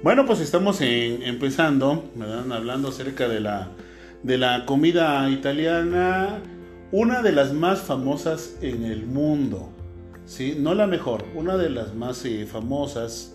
Bueno, 0.00 0.26
pues 0.26 0.38
estamos 0.38 0.80
empezando, 0.80 2.04
¿verdad? 2.14 2.52
hablando 2.52 2.90
acerca 2.90 3.26
de 3.26 3.40
la, 3.40 3.72
de 4.22 4.38
la 4.38 4.64
comida 4.64 5.28
italiana, 5.28 6.38
una 6.92 7.20
de 7.20 7.32
las 7.32 7.52
más 7.52 7.80
famosas 7.80 8.54
en 8.62 8.84
el 8.84 9.06
mundo, 9.06 9.70
¿sí? 10.24 10.54
No 10.56 10.74
la 10.74 10.86
mejor, 10.86 11.24
una 11.34 11.56
de 11.56 11.70
las 11.70 11.96
más 11.96 12.24
eh, 12.24 12.46
famosas, 12.46 13.34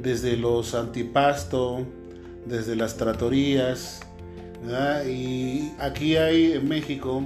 desde 0.00 0.38
los 0.38 0.74
antipasto, 0.74 1.86
desde 2.46 2.74
las 2.74 2.96
tratorías, 2.96 4.00
y 5.06 5.72
aquí 5.78 6.16
hay 6.16 6.52
en 6.52 6.68
México 6.70 7.22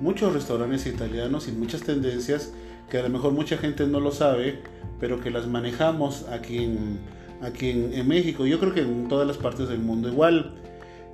muchos 0.00 0.32
restaurantes 0.32 0.86
italianos 0.86 1.46
y 1.46 1.52
muchas 1.52 1.82
tendencias 1.82 2.54
que 2.88 2.98
a 2.98 3.02
lo 3.02 3.10
mejor 3.10 3.32
mucha 3.32 3.58
gente 3.58 3.86
no 3.86 4.00
lo 4.00 4.12
sabe, 4.12 4.60
pero 4.98 5.20
que 5.20 5.30
las 5.30 5.46
manejamos 5.46 6.26
aquí 6.30 6.64
en, 6.64 7.17
aquí 7.42 7.70
en, 7.70 8.08
México. 8.08 8.46
Yo 8.46 8.58
creo 8.58 8.74
que 8.74 8.80
en 8.80 9.08
todas 9.08 9.26
las 9.26 9.36
partes 9.36 9.68
del 9.68 9.80
mundo 9.80 10.08
igual. 10.08 10.54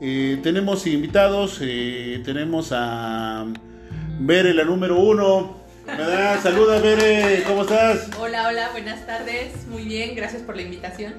Eh, 0.00 0.40
tenemos 0.42 0.86
invitados, 0.86 1.58
eh, 1.62 2.20
tenemos 2.24 2.72
a 2.72 3.46
Bere, 4.18 4.54
la 4.54 4.64
número 4.64 4.98
uno. 4.98 5.64
¿Verdad? 5.86 6.42
Saluda, 6.42 6.80
Bere, 6.80 7.44
¿cómo 7.46 7.62
estás? 7.62 8.08
Hola, 8.18 8.48
hola, 8.48 8.70
buenas 8.72 9.06
tardes. 9.06 9.66
Muy 9.68 9.84
bien, 9.84 10.14
gracias 10.14 10.42
por 10.42 10.56
la 10.56 10.62
invitación. 10.62 11.14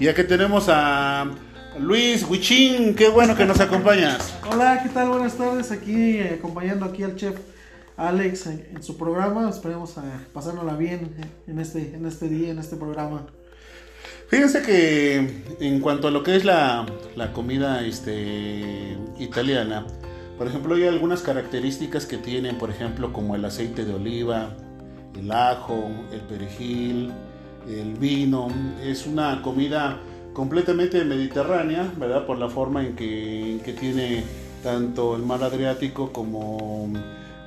Y 0.00 0.08
aquí 0.08 0.24
tenemos 0.24 0.66
a 0.68 1.30
Luis 1.78 2.24
Huichín, 2.28 2.94
qué 2.94 3.08
bueno 3.08 3.36
que 3.36 3.44
nos 3.44 3.60
acompañas. 3.60 4.34
Hola, 4.50 4.80
¿qué 4.82 4.88
tal? 4.88 5.10
Buenas 5.10 5.34
tardes. 5.34 5.70
Aquí 5.70 6.18
eh, 6.18 6.36
acompañando 6.38 6.84
aquí 6.84 7.04
al 7.04 7.16
chef 7.16 7.36
Alex 7.96 8.46
en, 8.46 8.82
su 8.82 8.96
programa. 8.96 9.48
Esperemos 9.48 9.96
uh, 9.96 10.02
pasárnosla 10.32 10.76
bien 10.76 11.14
en 11.46 11.58
este, 11.58 11.94
en 11.94 12.06
este 12.06 12.28
día, 12.28 12.50
en 12.50 12.58
este 12.58 12.76
programa. 12.76 13.26
Fíjense 14.28 14.60
que 14.60 15.42
en 15.58 15.80
cuanto 15.80 16.08
a 16.08 16.10
lo 16.10 16.22
que 16.22 16.36
es 16.36 16.44
la, 16.44 16.84
la 17.16 17.32
comida 17.32 17.82
este, 17.86 18.98
italiana, 19.18 19.86
por 20.36 20.46
ejemplo, 20.46 20.74
hay 20.74 20.86
algunas 20.86 21.22
características 21.22 22.04
que 22.04 22.18
tienen, 22.18 22.58
por 22.58 22.68
ejemplo, 22.70 23.10
como 23.10 23.34
el 23.34 23.44
aceite 23.46 23.86
de 23.86 23.94
oliva, 23.94 24.50
el 25.18 25.32
ajo, 25.32 25.90
el 26.12 26.20
perejil, 26.20 27.10
el 27.66 27.94
vino. 27.94 28.48
Es 28.84 29.06
una 29.06 29.40
comida 29.40 29.98
completamente 30.34 31.02
mediterránea, 31.04 31.90
¿verdad? 31.96 32.26
Por 32.26 32.36
la 32.36 32.50
forma 32.50 32.84
en 32.84 32.96
que, 32.96 33.76
tiene 33.80 34.22
tanto 34.62 35.16
el 35.16 35.22
mar 35.22 35.42
Adriático 35.42 36.12
como, 36.12 36.92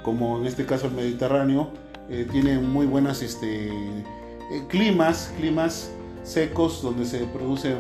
como 0.02 0.40
en 0.40 0.48
este 0.48 0.66
caso 0.66 0.88
el 0.88 0.94
Mediterráneo. 0.94 1.70
Eh, 2.10 2.28
tiene 2.30 2.58
muy 2.58 2.88
buenas 2.88 3.22
este, 3.22 3.68
eh, 3.68 4.64
climas, 4.68 5.32
climas 5.38 5.92
secos 6.24 6.82
donde 6.82 7.06
se 7.06 7.20
producen 7.26 7.78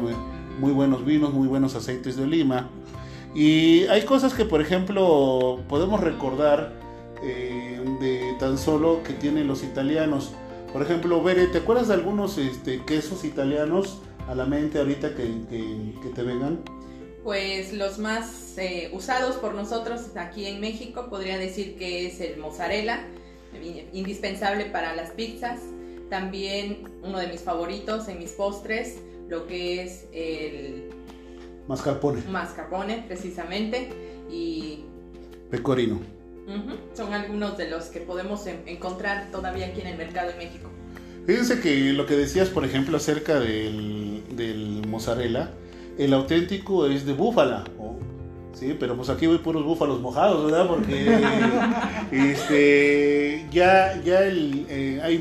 muy 0.59 0.72
buenos 0.72 1.06
vinos, 1.06 1.34
muy 1.34 1.47
buenos 1.47 1.75
aceites 1.75 2.16
de 2.17 2.23
oliva. 2.23 2.70
Y 3.33 3.83
hay 3.86 4.03
cosas 4.03 4.33
que, 4.33 4.45
por 4.45 4.61
ejemplo, 4.61 5.59
podemos 5.70 6.02
recordar 6.02 6.73
eh, 7.23 7.80
de 8.00 8.36
tan 8.39 8.58
solo 8.58 9.02
que 9.03 9.14
tienen 9.14 9.48
los 9.48 9.64
italianos. 9.64 10.31
Por 10.73 10.81
ejemplo, 10.81 11.22
Bere, 11.23 11.48
¿te 11.48 11.59
acuerdas 11.59 11.88
de 11.88 11.94
algunos 11.94 12.38
este, 12.38 12.83
quesos 12.86 13.23
italianos? 13.23 14.02
a 14.28 14.36
la 14.36 14.45
mente 14.45 14.80
ahorita 14.80 15.14
que, 15.16 15.26
te 16.16 16.23
vengan? 16.23 16.64
Pues 17.23 17.73
los 17.73 18.00
más 18.00 18.58
eh, 18.58 18.89
usados 18.94 19.36
por 19.36 19.53
nosotros 19.53 20.02
aquí 20.16 20.45
en 20.45 20.59
México 20.59 21.08
podría 21.09 21.38
decir 21.38 21.78
que 21.78 22.08
es 22.08 22.20
el 22.22 22.38
mozzarella, 22.38 23.05
indispensable 23.94 24.66
para 24.66 24.95
las 24.95 25.11
pizzas. 25.11 25.59
También 26.12 26.84
uno 27.04 27.20
de 27.20 27.28
mis 27.28 27.40
favoritos 27.40 28.09
en 28.09 28.20
mis 28.20 28.34
postres, 28.34 28.98
lo 29.30 29.48
que 29.48 29.81
es 29.81 30.08
el 30.12 30.90
mascarpone. 31.70 32.22
Mascarpone, 32.30 33.05
precisamente. 33.08 33.88
Y 34.30 34.83
pecorino. 35.50 36.02
son 36.95 37.14
algunos 37.14 37.58
de 37.58 37.70
los 37.70 37.86
que 37.86 38.02
podemos 38.02 38.45
encontrar 38.45 39.32
todavía 39.32 39.67
aquí 39.67 39.80
en 39.80 39.88
el 39.88 39.98
mercado 39.98 40.32
de 40.33 40.36
México. 40.36 40.70
Fíjense 41.26 41.61
que 41.61 41.94
lo 41.94 42.05
que 42.05 42.17
decías, 42.17 42.50
por 42.50 42.66
ejemplo, 42.66 42.98
acerca 42.98 43.39
del, 43.39 44.21
del 44.36 44.86
mozzarella, 44.89 45.52
el 45.98 46.14
auténtico 46.14 46.88
es 46.88 47.05
de 47.05 47.14
búfala, 47.14 47.64
sí, 48.52 48.76
pero 48.77 48.98
pues 48.98 49.10
aquí 49.10 49.27
voy 49.27 49.38
puros 49.38 49.64
búfalos 49.64 50.02
mojados, 50.02 50.52
¿verdad? 50.52 50.67
Porque 50.67 51.21
este, 52.11 53.45
ya, 53.50 54.02
ya 54.04 54.23
el, 54.23 54.66
eh, 54.67 55.00
hay 55.02 55.20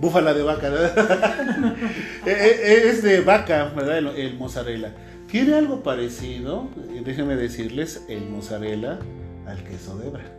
búfala 0.00 0.34
de 0.34 0.42
vaca, 0.42 0.70
¿verdad? 0.70 1.76
Eh, 2.26 2.30
eh, 2.30 2.82
es 2.90 3.02
de 3.02 3.20
vaca, 3.20 3.72
¿verdad? 3.74 3.98
El, 3.98 4.08
el, 4.08 4.34
mozzarella. 4.36 4.92
Tiene 5.30 5.54
algo 5.54 5.82
parecido, 5.82 6.68
déjenme 7.04 7.36
decirles, 7.36 8.04
el 8.08 8.28
mozzarella 8.28 8.98
al 9.46 9.64
queso 9.64 9.96
de 9.96 10.08
hebra 10.08 10.38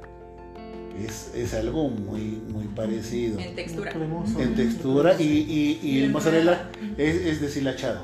es, 1.05 1.53
algo 1.53 1.89
muy, 1.89 2.41
muy 2.51 2.65
parecido. 2.65 3.39
En 3.39 3.55
textura. 3.55 3.91
En 4.39 4.55
textura 4.55 5.15
y, 5.19 6.01
el 6.03 6.11
mozzarella 6.11 6.69
es, 6.97 7.41
deshilachado. 7.41 8.01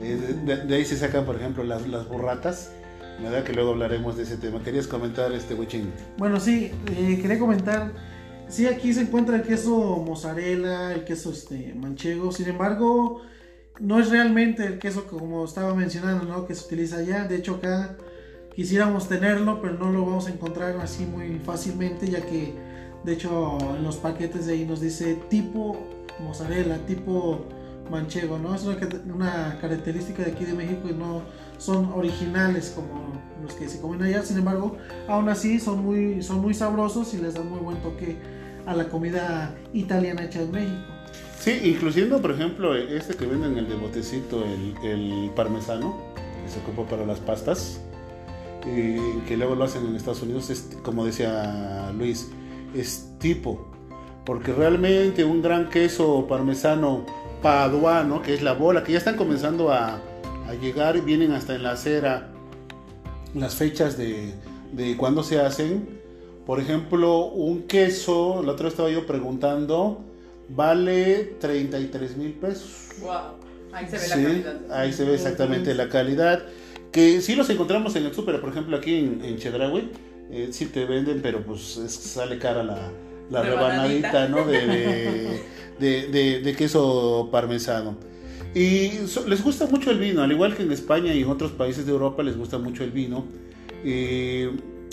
de, 0.00 0.74
ahí 0.74 0.84
se 0.84 0.96
sacan, 0.96 1.24
por 1.24 1.36
ejemplo, 1.36 1.64
las, 1.64 1.86
las 1.86 2.08
burratas. 2.08 2.72
¿verdad? 3.22 3.44
Que 3.44 3.54
luego 3.54 3.70
hablaremos 3.70 4.18
de 4.18 4.24
ese 4.24 4.36
tema. 4.36 4.62
¿Querías 4.62 4.86
comentar, 4.86 5.32
este 5.32 5.54
Huichín? 5.54 5.90
Bueno, 6.18 6.38
sí, 6.38 6.70
eh, 6.94 7.18
quería 7.20 7.38
comentar. 7.38 7.90
Sí, 8.48 8.66
aquí 8.66 8.92
se 8.94 9.02
encuentra 9.02 9.36
el 9.36 9.42
queso 9.42 10.02
mozzarella, 10.06 10.92
el 10.92 11.04
queso 11.04 11.32
este, 11.32 11.74
manchego. 11.74 12.30
Sin 12.30 12.48
embargo, 12.48 13.22
no 13.80 13.98
es 13.98 14.10
realmente 14.10 14.64
el 14.64 14.78
queso 14.78 15.06
como 15.06 15.44
estaba 15.44 15.74
mencionando, 15.74 16.24
¿no? 16.24 16.46
Que 16.46 16.54
se 16.54 16.64
utiliza 16.66 16.98
allá. 16.98 17.24
De 17.24 17.36
hecho, 17.36 17.56
acá 17.56 17.96
quisiéramos 18.54 19.08
tenerlo, 19.08 19.60
pero 19.60 19.74
no 19.74 19.90
lo 19.90 20.06
vamos 20.06 20.28
a 20.28 20.30
encontrar 20.30 20.76
así 20.76 21.04
muy 21.04 21.40
fácilmente, 21.40 22.08
ya 22.08 22.24
que 22.24 22.54
de 23.04 23.12
hecho 23.12 23.58
en 23.76 23.82
los 23.82 23.96
paquetes 23.96 24.46
de 24.46 24.54
ahí 24.54 24.64
nos 24.64 24.80
dice 24.80 25.18
tipo 25.28 25.76
mozzarella, 26.20 26.78
tipo 26.86 27.44
manchego, 27.90 28.38
¿no? 28.38 28.54
Es 28.54 28.64
una, 28.64 29.58
característica 29.60 30.24
de 30.24 30.32
aquí 30.32 30.44
de 30.44 30.54
México 30.54 30.88
y 30.88 30.94
no 30.94 31.22
son 31.58 31.92
originales 31.92 32.72
como 32.74 33.12
los 33.42 33.54
que 33.54 33.68
se 33.68 33.80
comen 33.80 34.02
allá, 34.02 34.22
sin 34.22 34.38
embargo, 34.38 34.76
aún 35.08 35.28
así 35.28 35.60
son 35.60 35.84
muy, 35.84 36.22
son 36.22 36.40
muy 36.40 36.54
sabrosos 36.54 37.12
y 37.14 37.18
les 37.18 37.34
dan 37.34 37.48
muy 37.48 37.60
buen 37.60 37.76
toque 37.78 38.16
a 38.66 38.74
la 38.74 38.88
comida 38.88 39.54
italiana 39.72 40.24
hecha 40.24 40.42
en 40.42 40.50
México. 40.50 40.92
Sí, 41.38 41.60
incluyendo 41.64 42.20
por 42.20 42.32
ejemplo 42.32 42.74
este 42.74 43.14
que 43.14 43.26
venden 43.26 43.56
el 43.56 43.68
de 43.68 43.76
botecito, 43.76 44.44
el, 44.44 44.74
el 44.84 45.30
parmesano, 45.36 45.96
que 46.44 46.50
se 46.50 46.58
ocupa 46.60 46.88
para 46.88 47.06
las 47.06 47.20
pastas 47.20 47.80
que 49.26 49.36
luego 49.36 49.54
lo 49.54 49.64
hacen 49.64 49.86
en 49.86 49.94
Estados 49.94 50.22
Unidos, 50.22 50.50
es, 50.50 50.68
como 50.82 51.04
decía 51.04 51.92
Luis, 51.96 52.28
es 52.74 53.08
tipo. 53.18 53.72
Porque 54.24 54.52
realmente 54.52 55.24
un 55.24 55.40
gran 55.40 55.70
queso 55.70 56.26
parmesano 56.28 57.06
paduano, 57.42 58.22
que 58.22 58.34
es 58.34 58.42
la 58.42 58.54
bola, 58.54 58.82
que 58.82 58.92
ya 58.92 58.98
están 58.98 59.16
comenzando 59.16 59.72
a, 59.72 60.00
a 60.48 60.54
llegar, 60.60 61.00
vienen 61.02 61.32
hasta 61.32 61.54
en 61.54 61.62
la 61.62 61.72
acera 61.72 62.32
las 63.34 63.54
fechas 63.54 63.96
de, 63.96 64.34
de 64.72 64.96
cuándo 64.96 65.22
se 65.22 65.40
hacen. 65.40 65.95
Por 66.46 66.60
ejemplo, 66.60 67.26
un 67.26 67.64
queso, 67.64 68.42
la 68.44 68.52
otra 68.52 68.64
vez 68.64 68.74
estaba 68.74 68.90
yo 68.90 69.04
preguntando, 69.04 70.04
vale 70.48 71.36
33 71.40 72.16
mil 72.16 72.32
pesos. 72.34 72.88
Wow, 73.00 73.38
ahí 73.72 73.86
se 73.88 73.98
ve 73.98 74.08
la 74.08 74.14
calidad. 74.14 74.60
Ahí 74.70 74.92
se 74.92 75.04
ve 75.04 75.14
exactamente 75.14 75.74
la 75.74 75.88
calidad 75.88 76.42
que 76.96 77.20
sí 77.20 77.34
los 77.34 77.50
encontramos 77.50 77.94
en 77.96 78.06
el 78.06 78.14
súper, 78.14 78.40
por 78.40 78.48
ejemplo 78.48 78.74
aquí 78.74 78.94
en, 78.94 79.20
en 79.22 79.36
Chedraui, 79.36 79.90
eh, 80.30 80.48
sí 80.50 80.64
te 80.64 80.86
venden, 80.86 81.20
pero 81.22 81.44
pues 81.44 81.60
sale 81.88 82.38
cara 82.38 82.62
la, 82.62 82.90
la 83.30 83.42
rebanadita, 83.42 84.28
¿no? 84.28 84.38
De, 85.78 86.40
de, 86.42 86.56
queso 86.56 87.28
parmesano. 87.30 87.98
Y 88.54 88.92
les 89.28 89.44
gusta 89.44 89.66
mucho 89.66 89.90
el 89.90 89.98
vino, 89.98 90.22
al 90.22 90.32
igual 90.32 90.56
que 90.56 90.62
en 90.62 90.72
España 90.72 91.12
y 91.12 91.20
en 91.20 91.28
otros 91.28 91.52
países 91.52 91.84
de 91.84 91.92
Europa 91.92 92.22
les 92.22 92.34
gusta 92.34 92.56
mucho 92.56 92.82
el 92.82 92.92
vino. 92.92 93.26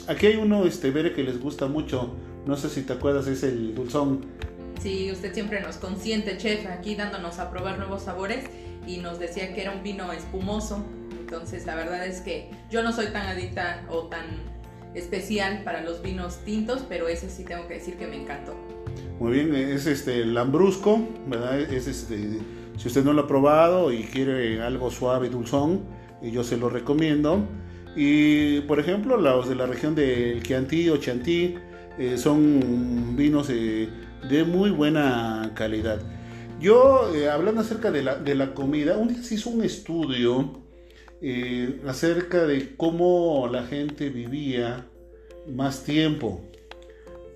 Aquí 0.07 0.27
hay 0.27 0.35
uno, 0.35 0.65
este, 0.65 0.91
Bere, 0.91 1.13
que 1.13 1.23
les 1.23 1.39
gusta 1.39 1.67
mucho, 1.67 2.15
no 2.45 2.57
sé 2.57 2.69
si 2.69 2.81
te 2.81 2.93
acuerdas, 2.93 3.27
es 3.27 3.43
el 3.43 3.75
dulzón. 3.75 4.25
Sí, 4.81 5.11
usted 5.11 5.33
siempre 5.33 5.61
nos 5.61 5.77
consiente, 5.77 6.37
chef, 6.37 6.65
aquí 6.67 6.95
dándonos 6.95 7.39
a 7.39 7.49
probar 7.49 7.77
nuevos 7.77 8.03
sabores 8.03 8.45
y 8.85 8.97
nos 8.97 9.19
decía 9.19 9.53
que 9.53 9.61
era 9.61 9.71
un 9.71 9.81
vino 9.81 10.11
espumoso 10.11 10.83
entonces, 11.33 11.65
la 11.65 11.73
verdad 11.73 12.05
es 12.05 12.21
que 12.21 12.51
yo 12.69 12.83
no 12.83 12.91
soy 12.91 13.07
tan 13.07 13.25
adicta 13.25 13.87
o 13.89 14.03
tan 14.03 14.25
especial 14.93 15.63
para 15.63 15.81
los 15.81 16.03
vinos 16.03 16.37
tintos, 16.45 16.85
pero 16.87 17.07
ese 17.07 17.27
sí 17.27 17.43
tengo 17.43 17.67
que 17.67 17.73
decir 17.73 17.95
que 17.95 18.05
me 18.05 18.21
encantó. 18.21 18.55
Muy 19.19 19.31
bien, 19.31 19.55
es 19.55 19.87
este 19.87 20.25
Lambrusco, 20.25 21.07
¿verdad? 21.25 21.59
Es 21.59 21.87
este, 21.87 22.37
si 22.77 22.87
usted 22.87 23.03
no 23.03 23.13
lo 23.13 23.23
ha 23.23 23.27
probado 23.27 23.91
y 23.91 24.03
quiere 24.03 24.61
algo 24.61 24.91
suave 24.91 25.25
y 25.25 25.29
dulzón, 25.31 25.81
yo 26.21 26.43
se 26.43 26.55
lo 26.55 26.69
recomiendo. 26.69 27.47
Y 27.95 28.61
por 28.61 28.79
ejemplo, 28.79 29.17
los 29.17 29.47
de 29.47 29.55
la 29.55 29.65
región 29.65 29.95
del 29.95 30.41
Chianti 30.43 30.89
o 30.89 30.97
Chianti 30.97 31.55
eh, 31.97 32.17
son 32.17 33.15
vinos 33.15 33.47
de 33.47 34.43
muy 34.45 34.71
buena 34.71 35.51
calidad. 35.55 35.99
Yo, 36.63 37.13
eh, 37.13 37.29
hablando 37.29 37.59
acerca 37.59 37.91
de 37.91 38.03
la, 38.03 38.15
de 38.15 38.35
la 38.35 38.53
comida, 38.53 38.97
un 38.97 39.09
día 39.09 39.21
se 39.21 39.35
hizo 39.35 39.49
un 39.49 39.63
estudio 39.63 40.61
eh, 41.21 41.81
acerca 41.87 42.45
de 42.45 42.75
cómo 42.77 43.49
la 43.51 43.63
gente 43.63 44.09
vivía 44.09 44.85
más 45.53 45.83
tiempo. 45.83 46.41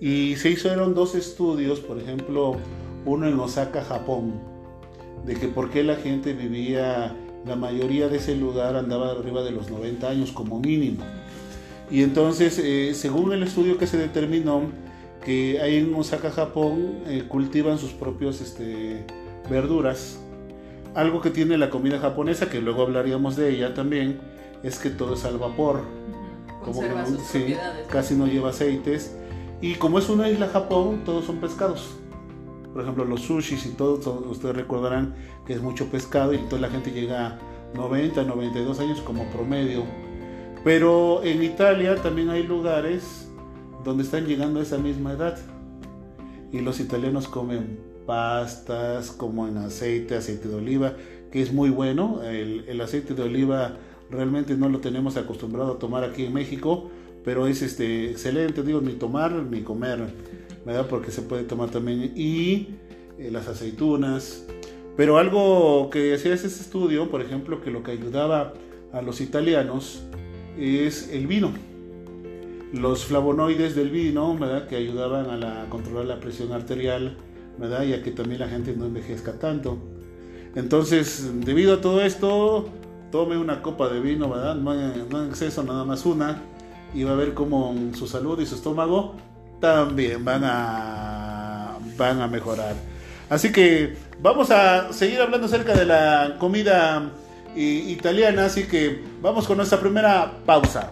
Y 0.00 0.36
se 0.36 0.50
hicieron 0.50 0.94
dos 0.94 1.14
estudios, 1.14 1.80
por 1.80 1.98
ejemplo, 1.98 2.56
uno 3.04 3.28
en 3.28 3.38
Osaka, 3.38 3.84
Japón, 3.84 4.40
de 5.26 5.34
que 5.34 5.48
por 5.48 5.70
qué 5.70 5.84
la 5.84 5.96
gente 5.96 6.32
vivía, 6.32 7.14
la 7.46 7.56
mayoría 7.56 8.08
de 8.08 8.18
ese 8.18 8.36
lugar 8.36 8.76
andaba 8.76 9.12
arriba 9.12 9.42
de 9.42 9.52
los 9.52 9.70
90 9.70 10.08
años 10.08 10.32
como 10.32 10.58
mínimo. 10.58 11.04
Y 11.90 12.02
entonces, 12.02 12.58
eh, 12.58 12.92
según 12.94 13.32
el 13.32 13.42
estudio 13.42 13.78
que 13.78 13.86
se 13.86 13.96
determinó, 13.96 14.62
que 15.24 15.60
ahí 15.60 15.76
en 15.76 15.94
Osaka, 15.94 16.30
Japón, 16.30 17.00
eh, 17.06 17.24
cultivan 17.26 17.78
sus 17.78 17.92
propios 17.92 18.40
este, 18.40 19.04
verduras. 19.50 20.18
Algo 20.94 21.20
que 21.20 21.30
tiene 21.30 21.58
la 21.58 21.70
comida 21.70 21.98
japonesa, 21.98 22.50
que 22.50 22.60
luego 22.60 22.82
hablaríamos 22.82 23.36
de 23.36 23.50
ella 23.50 23.74
también, 23.74 24.20
es 24.62 24.78
que 24.78 24.90
todo 24.90 25.14
es 25.14 25.24
al 25.24 25.38
vapor. 25.38 25.82
Como 26.64 26.80
que, 26.80 26.88
sí, 27.30 27.54
casi 27.90 28.14
no 28.14 28.26
lleva 28.26 28.50
aceites. 28.50 29.16
Y 29.60 29.74
como 29.74 29.98
es 29.98 30.08
una 30.08 30.28
isla 30.28 30.48
Japón, 30.48 31.02
todos 31.04 31.24
son 31.24 31.36
pescados. 31.38 31.97
Por 32.78 32.84
ejemplo, 32.84 33.04
los 33.04 33.22
sushis 33.22 33.66
y 33.66 33.70
todo, 33.70 33.94
ustedes 34.30 34.54
recordarán 34.54 35.12
que 35.44 35.52
es 35.52 35.60
mucho 35.60 35.90
pescado 35.90 36.32
y 36.32 36.38
toda 36.38 36.60
la 36.60 36.70
gente 36.70 36.92
llega 36.92 37.26
a 37.26 37.38
90, 37.74 38.22
92 38.22 38.78
años 38.78 39.00
como 39.00 39.24
promedio. 39.32 39.82
Pero 40.62 41.24
en 41.24 41.42
Italia 41.42 41.96
también 41.96 42.30
hay 42.30 42.44
lugares 42.44 43.28
donde 43.82 44.04
están 44.04 44.26
llegando 44.26 44.60
a 44.60 44.62
esa 44.62 44.78
misma 44.78 45.14
edad. 45.14 45.36
Y 46.52 46.60
los 46.60 46.78
italianos 46.78 47.26
comen 47.26 47.80
pastas, 48.06 49.10
como 49.10 49.48
en 49.48 49.56
aceite, 49.56 50.14
aceite 50.14 50.46
de 50.46 50.54
oliva, 50.54 50.92
que 51.32 51.42
es 51.42 51.52
muy 51.52 51.70
bueno. 51.70 52.22
El, 52.22 52.80
aceite 52.80 53.12
de 53.12 53.24
oliva 53.24 53.72
realmente 54.08 54.54
no 54.54 54.68
lo 54.68 54.78
tenemos 54.78 55.16
acostumbrado 55.16 55.72
a 55.72 55.78
tomar 55.80 56.04
aquí 56.04 56.26
en 56.26 56.32
México, 56.32 56.88
pero 57.24 57.48
es 57.48 57.60
este, 57.60 58.12
excelente, 58.12 58.62
digo, 58.62 58.80
ni 58.80 58.92
tomar 58.92 59.32
ni 59.32 59.62
comer, 59.62 60.14
Porque 60.88 61.10
se 61.10 61.22
puede 61.22 61.44
tomar 61.44 61.70
también. 61.70 62.12
Y 62.16 62.68
eh, 63.18 63.30
las 63.30 63.48
aceitunas. 63.48 64.44
Pero 64.96 65.18
algo 65.18 65.90
que 65.90 66.14
hacía 66.14 66.34
ese 66.34 66.48
estudio, 66.48 67.10
por 67.10 67.22
ejemplo, 67.22 67.60
que 67.60 67.70
lo 67.70 67.82
que 67.82 67.92
ayudaba 67.92 68.54
a 68.92 69.02
los 69.02 69.20
italianos 69.20 70.02
es 70.58 71.10
el 71.12 71.26
vino 71.26 71.52
los 72.72 73.04
flavonoides 73.04 73.74
del 73.74 73.90
vino. 73.90 74.38
Que 74.68 74.76
ayudaban 74.76 75.30
a, 75.30 75.36
la, 75.36 75.66
controlar 75.68 76.06
la 76.06 76.20
presión 76.20 76.52
arterial. 76.52 77.16
Y 77.60 77.92
a 77.92 78.02
que 78.02 78.12
también 78.12 78.40
la 78.40 78.48
gente 78.48 78.74
no 78.76 78.86
envejezca 78.86 79.38
tanto. 79.38 79.78
Entonces, 80.54 81.30
debido 81.44 81.74
a 81.74 81.80
todo 81.80 82.02
esto, 82.02 82.68
tome 83.10 83.36
una 83.36 83.62
copa 83.62 83.88
de 83.88 84.00
vino. 84.00 84.28
No 84.56 84.74
en, 84.74 85.28
exceso, 85.28 85.62
nada 85.62 85.84
más 85.84 86.06
una. 86.06 86.42
Y 86.94 87.04
va 87.04 87.12
a 87.12 87.16
ver 87.16 87.34
cómo 87.34 87.74
su 87.94 88.06
salud 88.06 88.40
y 88.40 88.46
su 88.46 88.54
estómago 88.54 89.16
también 89.60 90.24
van 90.24 90.42
a, 90.44 91.78
van 91.96 92.20
a 92.20 92.26
mejorar. 92.26 92.74
Así 93.28 93.52
que 93.52 93.96
vamos 94.20 94.50
a 94.50 94.92
seguir 94.92 95.20
hablando 95.20 95.46
acerca 95.46 95.74
de 95.74 95.84
la 95.84 96.36
comida 96.38 97.12
italiana, 97.54 98.46
así 98.46 98.64
que 98.64 99.02
vamos 99.20 99.46
con 99.46 99.56
nuestra 99.56 99.80
primera 99.80 100.32
pausa. 100.46 100.90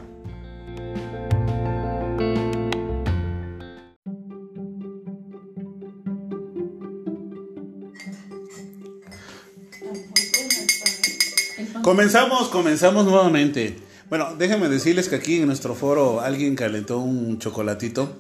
Comenzamos, 11.83 12.49
comenzamos 12.49 13.05
nuevamente. 13.05 13.77
Bueno, 14.09 14.35
déjenme 14.37 14.69
decirles 14.69 15.09
que 15.09 15.15
aquí 15.15 15.41
en 15.41 15.47
nuestro 15.47 15.77
foro 15.77 16.21
alguien 16.21 16.57
calentó 16.57 16.99
un 16.99 17.39
chocolatito, 17.39 18.17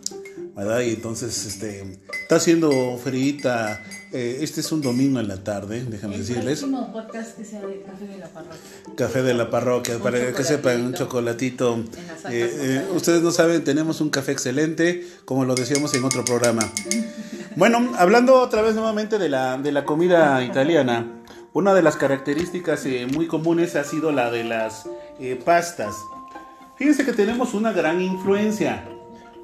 ¿verdad? 0.56 0.80
Y 0.80 0.90
entonces 0.90 1.46
este, 1.46 1.98
está 2.22 2.36
haciendo 2.36 2.98
frita. 3.02 3.84
Eh, 4.12 4.38
este 4.40 4.60
es 4.60 4.72
un 4.72 4.80
domingo 4.80 5.20
en 5.20 5.28
la 5.28 5.44
tarde, 5.44 5.84
déjenme 5.84 6.18
decirles. 6.18 6.62
El 6.62 6.70
podcast 6.70 7.36
que 7.36 7.44
sea 7.44 7.60
de 7.60 7.82
Café 7.82 8.06
de 8.06 8.18
la 8.18 8.28
Parroquia. 8.28 8.96
Café 8.96 9.22
de 9.22 9.34
la 9.34 9.50
Parroquia, 9.50 9.98
para 9.98 10.32
que 10.32 10.44
sepan, 10.44 10.80
un 10.80 10.94
chocolatito. 10.94 11.84
Eh, 12.30 12.50
eh, 12.60 12.86
ustedes 12.94 13.22
no 13.22 13.30
saben, 13.30 13.62
tenemos 13.62 14.00
un 14.00 14.10
café 14.10 14.32
excelente, 14.32 15.06
como 15.24 15.44
lo 15.44 15.54
decíamos 15.54 15.92
en 15.94 16.04
otro 16.04 16.24
programa. 16.24 16.62
bueno, 17.56 17.92
hablando 17.98 18.40
otra 18.40 18.62
vez 18.62 18.74
nuevamente 18.74 19.18
de 19.18 19.28
la, 19.28 19.58
de 19.58 19.72
la 19.72 19.84
comida 19.84 20.42
italiana. 20.42 21.22
Una 21.56 21.72
de 21.72 21.80
las 21.80 21.96
características 21.96 22.84
eh, 22.84 23.06
muy 23.10 23.28
comunes 23.28 23.76
ha 23.76 23.84
sido 23.84 24.12
la 24.12 24.30
de 24.30 24.44
las 24.44 24.86
eh, 25.18 25.40
pastas. 25.42 25.94
Fíjense 26.76 27.06
que 27.06 27.14
tenemos 27.14 27.54
una 27.54 27.72
gran 27.72 28.02
influencia. 28.02 28.86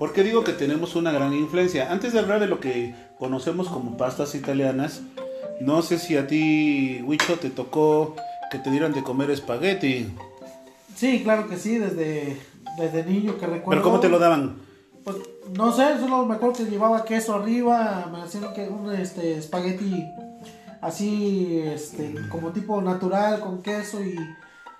¿Por 0.03 0.13
qué 0.13 0.25
digo 0.25 0.43
que 0.43 0.53
tenemos 0.53 0.97
una 0.97 1.13
gran 1.13 1.33
influencia? 1.33 1.93
Antes 1.93 2.13
de 2.13 2.19
hablar 2.19 2.41
de 2.41 2.49
lo 2.49 2.59
que 2.59 2.93
conocemos 3.21 3.69
como 3.69 3.97
pastas 3.97 4.35
italianas, 4.35 5.03
no 5.61 5.81
sé 5.81 5.97
si 6.01 6.17
a 6.17 6.27
ti, 6.27 7.01
Wicho, 7.05 7.39
te 7.39 7.51
tocó 7.51 8.17
que 8.51 8.59
te 8.59 8.73
dieran 8.73 8.93
de 8.95 9.05
comer 9.05 9.31
espagueti. 9.31 10.13
Sí, 10.97 11.23
claro 11.23 11.49
que 11.49 11.57
sí, 11.57 11.79
desde, 11.79 12.37
desde 12.77 13.05
niño 13.05 13.39
que 13.39 13.47
recuerdo. 13.47 13.71
¿Pero 13.71 13.83
cómo 13.85 14.01
te 14.01 14.09
lo 14.09 14.19
daban? 14.19 14.57
Pues 15.05 15.19
no 15.57 15.71
sé, 15.73 15.97
solo 16.01 16.27
me 16.27 16.35
acuerdo 16.35 16.57
que 16.57 16.65
llevaba 16.65 17.05
queso 17.05 17.37
arriba, 17.37 18.11
me 18.11 18.23
hacían 18.23 18.53
que 18.55 18.69
un 18.69 18.93
este, 18.93 19.39
espagueti 19.39 20.05
así, 20.81 21.63
este, 21.65 22.13
como 22.29 22.51
tipo 22.51 22.83
natural, 22.83 23.39
con 23.39 23.63
queso 23.63 24.03
y, 24.03 24.19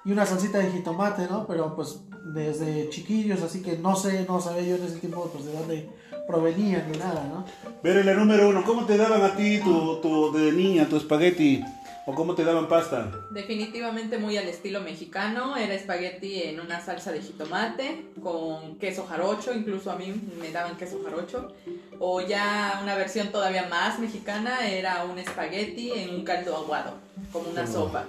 y 0.05 0.11
una 0.11 0.27
salsita 0.27 0.59
de 0.59 0.73
jitomate, 0.73 1.29
¿no? 1.31 1.47
Pero 1.47 1.77
pues 1.77 2.01
desde 2.25 2.89
chiquillos, 2.91 3.43
así 3.43 3.63
que 3.63 3.77
no 3.77 3.97
sé, 3.97 4.25
no 4.29 4.41
sabía 4.41 4.63
yo 4.63 4.77
en 4.77 4.85
ese 4.85 4.99
tiempo 4.99 5.31
pues 5.33 5.45
de 5.45 5.53
dónde 5.53 5.89
provenían 6.27 6.91
ni 6.91 6.99
nada, 6.99 7.25
¿no? 7.29 7.45
Pero 7.83 8.03
la 8.03 8.15
número 8.15 8.49
uno, 8.49 8.63
¿cómo 8.65 8.87
te 8.87 8.97
daban 8.97 9.23
a 9.23 9.37
ti 9.37 9.59
tu, 9.59 10.01
tu 10.01 10.33
de 10.33 10.53
niña, 10.53 10.89
tu 10.89 10.97
espagueti? 10.97 11.63
¿O 12.05 12.15
cómo 12.17 12.35
te 12.35 12.43
daban 12.43 12.67
pasta? 12.67 13.13
Definitivamente 13.31 14.19
muy 14.19 14.37
al 14.37 14.49
estilo 14.49 14.81
mexicano. 14.81 15.57
Era 15.57 15.75
espagueti 15.75 16.43
en 16.43 16.59
una 16.59 16.81
salsa 16.81 17.13
de 17.13 17.23
jitomate 17.23 18.07
con 18.21 18.77
queso 18.79 19.07
jarocho. 19.07 19.55
Incluso 19.55 19.93
a 19.93 19.97
mí 19.97 20.13
me 20.41 20.51
daban 20.51 20.77
queso 20.77 21.01
jarocho. 21.05 21.53
O 22.01 22.21
ya 22.21 22.81
una 22.83 22.97
versión 22.97 23.31
todavía 23.31 23.69
más 23.69 24.01
mexicana 24.01 24.69
era 24.69 25.05
un 25.05 25.17
espagueti 25.21 25.93
en 25.93 26.17
un 26.17 26.25
caldo 26.25 26.57
aguado, 26.57 26.95
como 27.31 27.51
una 27.51 27.69
sopa. 27.69 28.07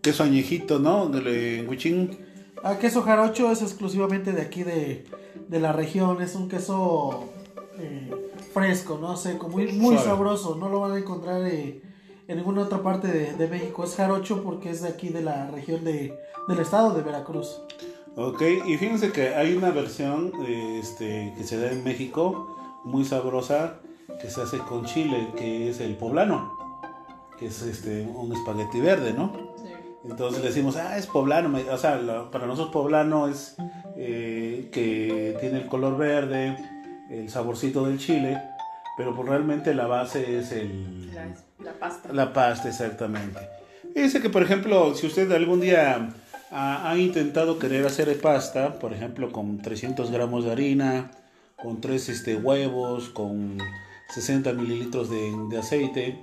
Queso 0.00 0.22
añejito, 0.22 0.78
¿no? 0.78 1.08
De 1.08 1.66
Huichín. 1.68 2.29
Ah, 2.62 2.78
queso 2.78 3.02
jarocho 3.02 3.50
es 3.50 3.62
exclusivamente 3.62 4.32
de 4.32 4.42
aquí 4.42 4.62
de, 4.62 5.04
la 5.48 5.72
región. 5.72 6.22
Es 6.22 6.34
un 6.34 6.48
queso 6.48 7.24
eh, 7.78 8.10
fresco, 8.52 8.98
¿no? 9.00 9.16
Seco, 9.16 9.48
muy, 9.48 9.72
muy 9.72 9.96
sabroso. 9.98 10.56
No 10.56 10.68
lo 10.68 10.80
van 10.80 10.92
a 10.92 10.98
encontrar... 10.98 11.42
Eh, 11.46 11.82
en 12.30 12.36
ninguna 12.36 12.62
otra 12.62 12.80
parte 12.80 13.08
de, 13.08 13.48
México. 13.48 13.82
Es 13.82 13.96
jarocho 13.96 14.44
porque 14.44 14.70
es 14.70 14.82
de 14.82 14.88
aquí 14.88 15.08
de 15.08 15.20
la 15.20 15.50
región 15.50 15.84
de, 15.84 16.16
del 16.46 16.58
estado 16.60 16.94
de 16.94 17.02
Veracruz. 17.02 17.60
Ok, 18.14 18.42
y 18.66 18.76
fíjense 18.76 19.10
que 19.10 19.34
hay 19.34 19.54
una 19.54 19.70
versión 19.70 20.32
este, 20.46 21.34
que 21.36 21.42
se 21.42 21.58
da 21.58 21.72
en 21.72 21.82
México 21.82 22.56
muy 22.84 23.04
sabrosa 23.04 23.80
que 24.20 24.30
se 24.30 24.42
hace 24.42 24.58
con 24.58 24.84
chile, 24.84 25.32
que 25.36 25.70
es 25.70 25.80
el 25.80 25.96
poblano, 25.96 26.52
que 27.36 27.46
es 27.46 27.62
este, 27.62 28.02
un 28.02 28.32
espagueti 28.32 28.80
verde, 28.80 29.12
¿no? 29.12 29.32
Entonces 30.04 30.40
le 30.40 30.48
decimos, 30.48 30.76
ah, 30.76 30.96
es 30.96 31.06
poblano. 31.06 31.56
O 31.70 31.78
sea, 31.78 32.00
para 32.30 32.46
nosotros 32.46 32.72
poblano 32.72 33.28
es 33.28 33.56
eh, 33.96 34.68
que 34.72 35.36
tiene 35.40 35.58
el 35.58 35.66
color 35.66 35.98
verde, 35.98 36.56
el 37.10 37.28
saborcito 37.28 37.86
del 37.86 37.98
chile, 37.98 38.40
pero 38.96 39.14
pues 39.14 39.28
realmente 39.28 39.74
la 39.74 39.86
base 39.86 40.38
es 40.38 40.52
el... 40.52 41.10
La 41.58 41.72
pasta. 41.74 42.12
La 42.12 42.32
pasta, 42.32 42.68
exactamente. 42.68 43.38
Dice 43.94 44.22
que, 44.22 44.30
por 44.30 44.42
ejemplo, 44.42 44.94
si 44.94 45.06
usted 45.06 45.30
algún 45.32 45.60
día 45.60 46.10
ha, 46.50 46.96
intentado 46.96 47.58
querer 47.58 47.86
hacer 47.86 48.18
pasta, 48.20 48.78
por 48.78 48.92
ejemplo, 48.92 49.30
con 49.30 49.60
300 49.60 50.10
gramos 50.10 50.44
de 50.44 50.52
harina, 50.52 51.10
con 51.56 51.80
3 51.80 52.08
este, 52.08 52.36
huevos, 52.36 53.10
con 53.10 53.58
60 54.14 54.52
mililitros 54.54 55.10
de, 55.10 55.58
aceite, 55.58 56.18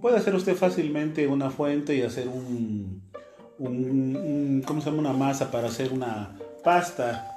puede 0.00 0.16
hacer 0.16 0.34
usted 0.34 0.56
fácilmente 0.56 1.26
una 1.28 1.50
fuente 1.50 1.94
y 1.94 2.02
hacer 2.02 2.28
un, 2.28 3.02
un, 3.60 4.62
¿cómo 4.66 4.80
se 4.80 4.90
llama? 4.90 5.00
Una 5.00 5.12
masa 5.12 5.50
para 5.50 5.68
hacer 5.68 5.92
una 5.92 6.36
pasta. 6.64 7.34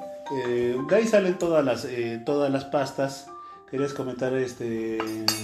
Eh, 0.47 0.77
de 0.89 0.95
ahí 0.95 1.07
salen 1.07 1.37
todas 1.37 1.63
las, 1.63 1.85
eh, 1.85 2.21
todas 2.25 2.51
las 2.51 2.65
pastas. 2.65 3.27
¿Querías 3.69 3.93
comentar, 3.93 4.33
este, 4.35 4.99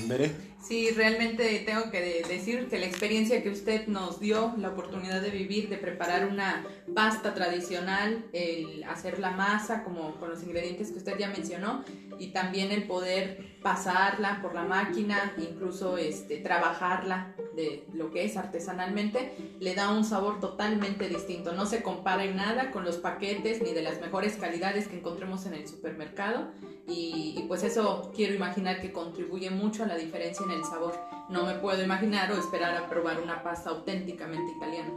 Veré? 0.08 0.32
Sí, 0.62 0.92
realmente 0.92 1.64
tengo 1.66 1.90
que 1.90 2.24
decir 2.28 2.68
que 2.68 2.78
la 2.78 2.86
experiencia 2.86 3.42
que 3.42 3.50
usted 3.50 3.88
nos 3.88 4.20
dio, 4.20 4.54
la 4.58 4.70
oportunidad 4.70 5.20
de 5.20 5.32
vivir, 5.32 5.68
de 5.68 5.78
preparar 5.78 6.28
una 6.28 6.64
pasta 6.94 7.34
tradicional, 7.34 8.26
el 8.34 8.84
hacer 8.84 9.18
la 9.18 9.32
masa 9.32 9.84
como 9.84 10.16
con 10.16 10.30
los 10.30 10.44
ingredientes 10.44 10.92
que 10.92 11.00
usted 11.00 11.18
ya 11.18 11.30
mencionó 11.30 11.84
y 12.20 12.28
también 12.28 12.72
el 12.72 12.84
poder 12.84 13.58
pasarla 13.64 14.42
por 14.44 14.54
la 14.54 14.64
máquina, 14.64 15.34
incluso 15.38 15.98
este, 15.98 16.38
trabajarla 16.38 17.34
de 17.60 17.84
lo 17.94 18.12
que 18.12 18.24
es 18.24 18.38
artesanalmente, 18.38 19.34
le 19.60 19.76
da 19.76 19.92
un 19.92 20.06
sabor 20.06 20.40
totalmente 20.40 21.10
distinto. 21.10 21.52
No 21.54 21.66
se 21.66 21.84
compara 21.84 22.24
en 22.24 22.38
nada 22.38 22.72
con 22.72 22.86
los 22.86 22.98
paquetes 22.98 23.62
ni 23.62 23.74
de 23.74 23.82
las 23.82 24.00
mejores 24.00 24.38
calidades 24.38 24.88
que 24.88 24.98
encontremos 24.98 25.46
en 25.46 25.54
el 25.56 25.68
supermercado 25.68 26.48
y, 26.88 27.44
pues 27.48 27.64
eso 27.64 28.12
quiero 28.16 28.34
imaginar 28.34 28.82
que 28.82 28.92
contribuye 28.92 29.50
mucho 29.50 29.84
a 29.84 29.88
la 29.88 29.98
diferencia 29.98 30.46
en 30.46 30.52
el 30.52 30.64
sabor. 30.64 30.96
No 31.30 31.46
me 31.46 31.56
puedo 31.56 31.84
imaginar 31.84 32.32
o 32.32 32.38
esperar 32.38 32.76
a 32.78 32.90
probar 32.90 33.20
una 33.22 33.44
pasta 33.44 33.70
auténticamente 33.70 34.54
italiana. 34.54 34.92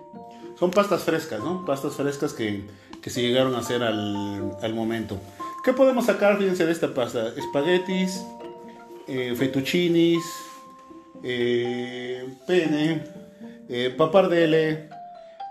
Son 0.58 0.70
pastas 0.70 1.02
frescas, 1.02 1.40
¿no? 1.40 1.64
Pastas 1.64 1.94
frescas 1.94 2.32
que, 2.32 2.64
que 3.02 3.10
se 3.10 3.20
llegaron 3.20 3.54
a 3.54 3.58
hacer 3.58 3.82
al, 3.82 4.56
al 4.62 4.74
momento. 4.74 5.18
¿Qué 5.64 5.72
podemos 5.72 6.06
sacar, 6.06 6.38
fíjense, 6.38 6.64
de 6.64 6.72
esta 6.72 6.94
pasta? 6.94 7.28
Espaguetis, 7.36 8.24
eh, 9.06 9.34
fettuccinis, 9.36 10.22
eh, 11.22 12.34
pene, 12.46 13.04
eh, 13.68 13.94
papardelle, 13.96 14.88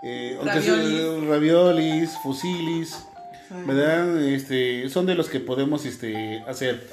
eh, 0.02 0.38
raviolis. 0.42 1.28
raviolis, 1.28 2.10
fusilis, 2.22 3.06
¿verdad? 3.66 4.22
Este, 4.22 4.88
son 4.88 5.06
de 5.06 5.14
los 5.14 5.28
que 5.28 5.40
podemos 5.40 5.84
este, 5.84 6.42
hacer. 6.46 6.88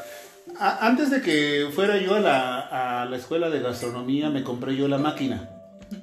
antes 0.59 1.09
de 1.09 1.21
que 1.21 1.67
fuera 1.74 1.98
yo 1.98 2.15
a 2.15 2.19
la, 2.19 3.01
a 3.01 3.05
la 3.05 3.17
escuela 3.17 3.50
de 3.50 3.62
gastronomía, 3.62 4.29
me 4.29 4.43
compré 4.43 4.75
yo 4.75 4.88
la 4.88 4.98
máquina. 4.98 5.50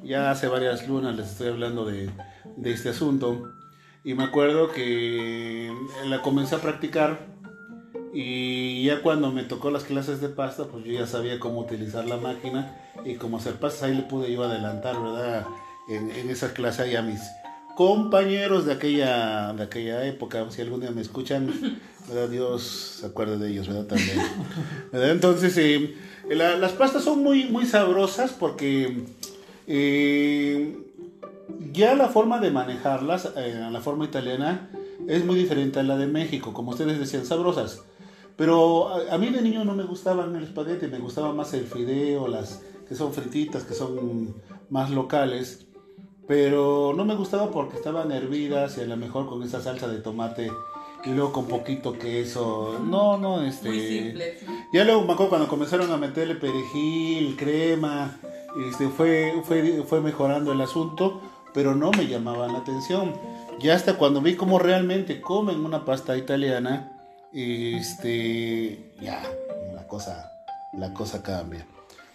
Ya 0.03 0.31
hace 0.31 0.49
varias 0.49 0.89
lunas 0.89 1.17
les 1.17 1.31
estoy 1.31 1.49
hablando 1.49 1.85
de, 1.85 2.11
de 2.57 2.73
este 2.73 2.89
asunto. 2.89 3.53
Y 4.05 4.15
me 4.15 4.25
acuerdo 4.25 4.71
que 4.71 5.73
la 6.07 6.23
comencé 6.23 6.55
a 6.55 6.59
practicar 6.59 7.27
y 8.19 8.85
ya 8.85 9.03
cuando 9.03 9.31
me 9.31 9.43
tocó 9.43 9.71
las 9.71 9.85
clases 9.85 10.23
de 10.23 10.31
pasta, 10.31 10.65
pues 10.65 10.85
yo 10.85 10.93
ya 10.93 11.07
sabía 11.07 11.39
cómo 11.39 11.61
utilizar 11.61 12.07
la 12.07 12.17
máquina 12.17 12.75
y 13.05 13.17
cómo 13.17 13.37
hacer 13.37 13.57
pastas. 13.57 13.83
Ahí 13.83 13.95
le 13.95 14.03
pude 14.05 14.33
yo 14.33 14.43
adelantar, 14.43 14.99
¿verdad? 15.03 15.47
En, 15.87 16.11
en 16.11 16.31
esa 16.31 16.55
clase 16.55 16.83
ahí 16.83 16.97
a 16.97 17.03
mis 17.03 17.21
compañeros 17.77 18.65
de 18.65 18.73
aquella, 18.73 19.53
de 19.53 19.63
aquella 19.63 20.07
época. 20.07 20.51
Si 20.51 20.63
algún 20.63 20.81
día 20.81 20.91
me 20.93 21.03
escuchan, 21.03 21.53
¿verdad? 22.09 22.31
Dios 22.31 22.63
se 23.01 23.07
acuerde 23.07 23.37
de 23.37 23.51
ellos, 23.51 23.69
¿verdad? 23.69 23.85
También. 23.85 24.19
¿verdad? 24.93 25.11
Entonces, 25.11 25.55
eh, 25.59 25.95
las 26.31 26.73
pastas 26.73 27.05
son 27.05 27.23
muy, 27.23 27.45
muy 27.45 27.67
sabrosas 27.67 28.33
porque 28.33 29.05
eh, 29.67 30.75
ya 31.71 31.95
la 31.95 32.09
forma 32.09 32.41
de 32.41 32.51
manejarlas, 32.51 33.31
eh, 33.37 33.69
la 33.71 33.81
forma 33.83 34.07
italiana, 34.07 34.71
es 35.07 35.23
muy 35.27 35.37
diferente 35.37 35.81
a 35.81 35.83
la 35.83 35.99
de 35.99 36.07
México. 36.07 36.55
Como 36.55 36.71
ustedes 36.71 36.99
decían, 36.99 37.27
sabrosas. 37.27 37.83
Pero 38.37 38.89
a, 39.11 39.17
mí 39.19 39.31
de 39.31 39.41
niño 39.41 39.65
no 39.65 39.75
me 39.75 39.85
gustaban 39.85 40.37
el 40.37 40.45
espagueti, 40.45 40.87
me 40.89 40.99
gustaba 40.99 41.33
más 41.33 41.55
el 41.55 41.67
fideo, 41.67 42.29
las 42.29 42.63
que 42.87 42.95
son 42.95 43.13
frititas, 43.13 43.65
que 43.65 43.75
son 43.75 44.35
más 44.69 44.91
locales. 44.91 45.67
Pero 46.29 46.93
no 46.95 47.05
me 47.05 47.15
gustaba 47.15 47.51
porque 47.51 47.77
estaban 47.77 48.13
hervidas 48.13 48.77
y 48.79 48.83
a 48.83 48.87
lo 48.87 48.97
mejor 48.97 49.27
con 49.27 49.43
esa 49.43 49.63
salsa 49.63 49.89
de 49.89 50.01
tomate 50.01 50.51
y 51.05 51.11
luego 51.11 51.33
con 51.33 51.47
poquito 51.47 51.93
queso. 51.93 52.81
No, 52.85 53.17
no, 53.17 53.43
este. 53.43 53.69
Muy 53.69 53.81
simple. 53.81 54.39
Ya 54.73 54.85
luego 54.85 55.03
me 55.03 55.13
acuerdo 55.13 55.31
cuando 55.31 55.49
comenzaron 55.49 55.91
a 55.93 55.97
meterle 55.97 56.35
perejil, 56.35 57.37
crema, 57.37 58.19
este, 58.69 58.89
fue, 58.89 59.41
fue, 59.45 59.85
fue 59.87 60.01
mejorando 60.01 60.53
el 60.53 60.61
asunto, 60.61 61.21
pero 61.55 61.75
no 61.75 61.91
me 61.93 62.07
llamaban 62.07 62.53
la 62.53 62.59
atención. 62.59 63.15
Ya 63.61 63.75
hasta 63.75 63.97
cuando 63.97 64.21
vi 64.21 64.35
cómo 64.35 64.59
realmente 64.59 65.21
comen 65.21 65.65
una 65.65 65.85
pasta 65.85 66.17
italiana, 66.19 66.96
este, 67.33 68.95
ya, 69.01 69.23
la 69.75 69.87
cosa, 69.87 70.33
la 70.73 70.93
cosa 70.93 71.23
cambia. 71.23 71.67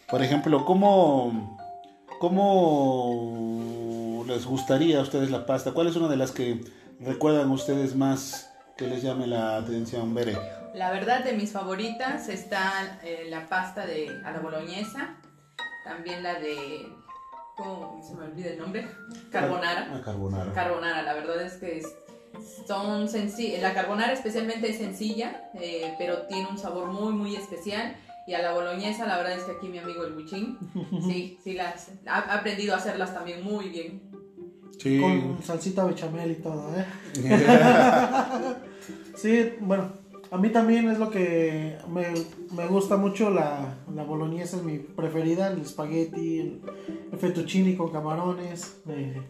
Por 0.09 0.23
ejemplo, 0.23 0.65
¿cómo, 0.65 1.57
¿cómo 2.19 4.23
les 4.27 4.45
gustaría 4.45 4.99
a 4.99 5.01
ustedes 5.01 5.31
la 5.31 5.45
pasta? 5.45 5.71
¿Cuál 5.71 5.87
es 5.87 5.95
una 5.95 6.07
de 6.07 6.17
las 6.17 6.31
que 6.31 6.61
recuerdan 6.99 7.49
ustedes 7.51 7.95
más 7.95 8.51
que 8.77 8.87
les 8.87 9.01
llame 9.01 9.27
la 9.27 9.57
atención, 9.57 10.13
Bere? 10.13 10.37
La 10.73 10.91
verdad, 10.91 11.23
de 11.23 11.33
mis 11.33 11.51
favoritas 11.51 12.29
está 12.29 12.99
eh, 13.03 13.27
la 13.29 13.49
pasta 13.49 13.85
de 13.85 14.21
a 14.23 14.31
la 14.31 14.39
boloñesa, 14.39 15.17
también 15.83 16.23
la 16.23 16.39
de 16.39 16.87
¿cómo 17.57 18.01
se 18.05 18.15
me 18.15 18.25
olvida 18.25 18.51
el 18.51 18.59
nombre? 18.59 18.87
Carbonara. 19.31 19.89
Ah, 19.93 20.01
carbonara. 20.03 20.53
Carbonara, 20.53 21.01
la 21.03 21.13
verdad 21.13 21.41
es 21.41 21.53
que 21.53 21.79
es 21.79 21.85
son 22.67 23.07
sencillas, 23.09 23.61
la 23.61 23.73
carbonara 23.73 24.13
especialmente 24.13 24.69
es 24.69 24.77
sencilla, 24.77 25.49
eh, 25.55 25.93
pero 25.97 26.23
tiene 26.23 26.47
un 26.49 26.57
sabor 26.57 26.91
muy, 26.91 27.13
muy 27.13 27.35
especial. 27.35 27.95
Y 28.27 28.33
a 28.33 28.41
la 28.41 28.53
boloñesa, 28.53 29.07
la 29.07 29.17
verdad 29.17 29.33
es 29.33 29.43
que 29.43 29.51
aquí 29.53 29.67
mi 29.67 29.79
amigo 29.79 30.03
el 30.03 30.13
Buchín, 30.13 30.57
sí, 31.07 31.37
sí, 31.43 31.53
las, 31.53 31.91
ha 32.05 32.19
aprendido 32.33 32.73
a 32.73 32.77
hacerlas 32.77 33.13
también 33.13 33.43
muy 33.43 33.69
bien. 33.69 34.01
Sí. 34.79 34.99
Con 34.99 35.43
salsita 35.43 35.85
bechamel 35.85 36.31
y 36.31 36.35
todo, 36.35 36.71
¿eh? 36.75 36.85
sí, 39.15 39.53
bueno, 39.59 39.91
a 40.31 40.37
mí 40.37 40.49
también 40.49 40.89
es 40.89 40.97
lo 40.97 41.09
que 41.09 41.77
me, 41.89 42.07
me 42.55 42.65
gusta 42.67 42.95
mucho 42.95 43.29
la, 43.29 43.77
la, 43.93 44.03
boloñesa, 44.03 44.57
es 44.57 44.63
mi 44.63 44.79
preferida, 44.79 45.51
el 45.51 45.61
espagueti, 45.61 46.39
el, 46.39 46.61
el 47.11 47.19
fettuccini 47.19 47.75
con 47.75 47.91
camarones. 47.91 48.77
Eh, 48.87 49.21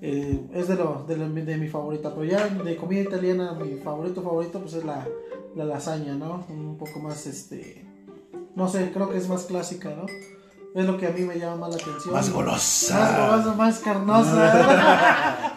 eh, 0.00 0.46
es 0.52 0.68
de, 0.68 0.74
lo, 0.76 1.04
de, 1.06 1.16
de, 1.16 1.56
mi 1.56 1.68
favorita. 1.68 2.14
Pero 2.14 2.24
ya 2.24 2.46
de 2.48 2.76
comida 2.76 3.00
italiana, 3.00 3.52
mi 3.52 3.78
favorito 3.78 4.22
favorito 4.22 4.60
pues 4.60 4.74
es 4.74 4.84
la, 4.84 5.06
la 5.54 5.64
lasaña, 5.64 6.14
¿no? 6.14 6.44
Un 6.48 6.76
poco 6.78 7.00
más, 7.00 7.26
este... 7.26 7.84
No 8.54 8.68
sé, 8.68 8.90
creo 8.92 9.10
que 9.10 9.18
es 9.18 9.28
más 9.28 9.44
clásica, 9.44 9.90
¿no? 9.90 10.06
Es 10.74 10.86
lo 10.86 10.98
que 10.98 11.06
a 11.06 11.10
mí 11.10 11.22
me 11.22 11.38
llama 11.38 11.56
más 11.56 11.70
la 11.70 11.76
atención. 11.76 12.14
Más 12.14 12.30
golosa. 12.30 12.98
Más 12.98 13.18
golosa, 13.18 13.54
más 13.54 13.78
carnosa. 13.80 15.54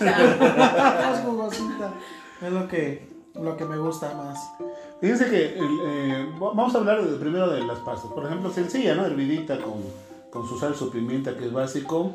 más 0.00 1.20
jugosita. 1.24 1.92
Es 2.42 2.52
lo 2.52 2.68
que, 2.68 3.08
lo 3.34 3.56
que 3.56 3.64
me 3.64 3.78
gusta 3.78 4.14
más. 4.14 4.38
Fíjense 5.00 5.30
que 5.30 5.56
eh, 5.58 6.32
vamos 6.38 6.74
a 6.74 6.78
hablar 6.78 7.00
primero 7.20 7.50
de 7.50 7.64
las 7.64 7.78
pastas. 7.80 8.10
Por 8.12 8.26
ejemplo, 8.26 8.52
sencilla, 8.52 8.94
¿no? 8.94 9.06
Hervidita 9.06 9.58
con, 9.58 9.74
con 10.30 10.48
su 10.48 10.58
sal, 10.58 10.74
su 10.74 10.90
pimienta, 10.90 11.36
que 11.36 11.46
es 11.46 11.52
básico 11.52 12.12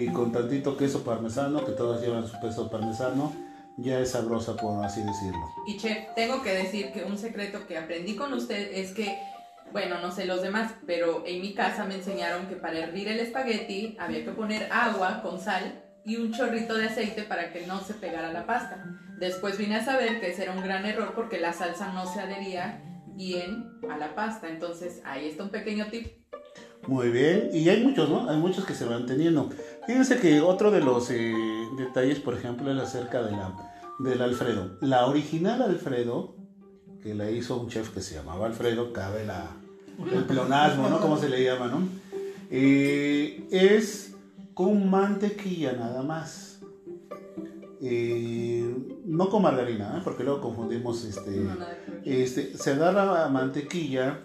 y 0.00 0.08
con 0.08 0.30
tantito 0.30 0.76
queso 0.76 1.02
parmesano, 1.02 1.64
que 1.64 1.72
todas 1.72 2.02
llevan 2.02 2.26
su 2.26 2.38
queso 2.40 2.70
parmesano, 2.70 3.32
ya 3.78 3.98
es 4.00 4.10
sabrosa, 4.10 4.54
por 4.56 4.84
así 4.84 5.02
decirlo. 5.02 5.40
Y 5.66 5.78
chef, 5.78 6.14
tengo 6.14 6.42
que 6.42 6.52
decir 6.52 6.92
que 6.92 7.02
un 7.02 7.16
secreto 7.16 7.66
que 7.66 7.78
aprendí 7.78 8.14
con 8.14 8.32
usted 8.34 8.72
es 8.72 8.92
que, 8.92 9.18
bueno, 9.72 9.98
no 10.00 10.12
sé 10.12 10.26
los 10.26 10.42
demás, 10.42 10.72
pero 10.86 11.24
en 11.26 11.40
mi 11.40 11.54
casa 11.54 11.84
me 11.84 11.96
enseñaron 11.96 12.46
que 12.46 12.56
para 12.56 12.78
hervir 12.78 13.08
el 13.08 13.20
espagueti 13.20 13.96
había 13.98 14.24
que 14.24 14.32
poner 14.32 14.70
agua 14.70 15.22
con 15.22 15.40
sal 15.40 15.82
y 16.04 16.16
un 16.16 16.32
chorrito 16.32 16.74
de 16.74 16.86
aceite 16.86 17.22
para 17.22 17.52
que 17.52 17.66
no 17.66 17.80
se 17.80 17.94
pegara 17.94 18.32
la 18.32 18.46
pasta. 18.46 18.84
Después 19.18 19.58
vine 19.58 19.76
a 19.76 19.84
saber 19.84 20.20
que 20.20 20.30
ese 20.30 20.42
era 20.42 20.52
un 20.52 20.62
gran 20.62 20.84
error 20.84 21.12
porque 21.14 21.40
la 21.40 21.52
salsa 21.52 21.92
no 21.92 22.06
se 22.06 22.20
adhería 22.20 22.82
bien 23.08 23.80
a 23.90 23.96
la 23.96 24.14
pasta. 24.14 24.48
Entonces 24.48 25.00
ahí 25.04 25.26
está 25.26 25.42
un 25.42 25.50
pequeño 25.50 25.86
tip 25.86 26.25
muy 26.86 27.08
bien, 27.10 27.50
y 27.52 27.68
hay 27.68 27.82
muchos, 27.82 28.08
¿no? 28.08 28.28
Hay 28.28 28.36
muchos 28.36 28.64
que 28.64 28.74
se 28.74 28.84
van 28.84 29.06
teniendo. 29.06 29.50
Fíjense 29.86 30.18
que 30.18 30.40
otro 30.40 30.70
de 30.70 30.80
los 30.80 31.10
eh, 31.10 31.34
detalles, 31.76 32.20
por 32.20 32.34
ejemplo, 32.34 32.70
es 32.72 32.78
acerca 32.78 33.22
de 33.22 33.32
la, 33.32 33.56
del 33.98 34.22
Alfredo. 34.22 34.78
La 34.80 35.06
original 35.06 35.62
Alfredo, 35.62 36.36
que 37.02 37.14
la 37.14 37.30
hizo 37.30 37.56
un 37.60 37.68
chef 37.68 37.90
que 37.90 38.00
se 38.00 38.14
llamaba 38.14 38.46
Alfredo, 38.46 38.92
cabe 38.92 39.24
la, 39.24 39.46
el 40.12 40.24
pleonasmo, 40.24 40.88
¿no? 40.88 41.00
Como 41.00 41.16
se 41.18 41.28
le 41.28 41.42
llama, 41.42 41.68
¿no? 41.68 41.88
Eh, 42.50 43.48
es 43.50 44.14
con 44.54 44.88
mantequilla 44.88 45.72
nada 45.72 46.02
más. 46.02 46.60
Eh, 47.82 48.74
no 49.04 49.28
con 49.28 49.42
margarina, 49.42 50.00
porque 50.02 50.24
luego 50.24 50.40
confundimos 50.40 51.04
este, 51.04 51.46
este 52.04 52.56
se 52.56 52.72
agarra 52.72 53.28
mantequilla 53.28 54.20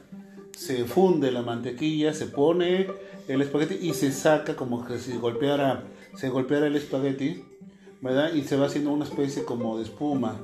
se 0.56 0.86
funde 0.86 1.32
la 1.32 1.42
mantequilla, 1.42 2.14
se 2.14 2.28
pone 2.28 2.88
el 3.28 3.42
espagueti 3.42 3.76
y 3.82 3.94
se 3.94 4.12
saca 4.12 4.56
como 4.56 4.86
que 4.86 5.00
si 5.00 5.18
golpeara, 5.18 5.84
se 6.16 6.30
golpeara 6.30 6.68
el 6.68 6.76
espagueti, 6.76 7.44
¿verdad? 8.02 8.34
Y 8.34 8.44
se 8.44 8.58
va 8.58 8.68
haciendo 8.68 8.92
una 8.92 9.06
especie 9.06 9.46
como 9.46 9.78
de 9.78 9.84
espuma. 9.84 10.40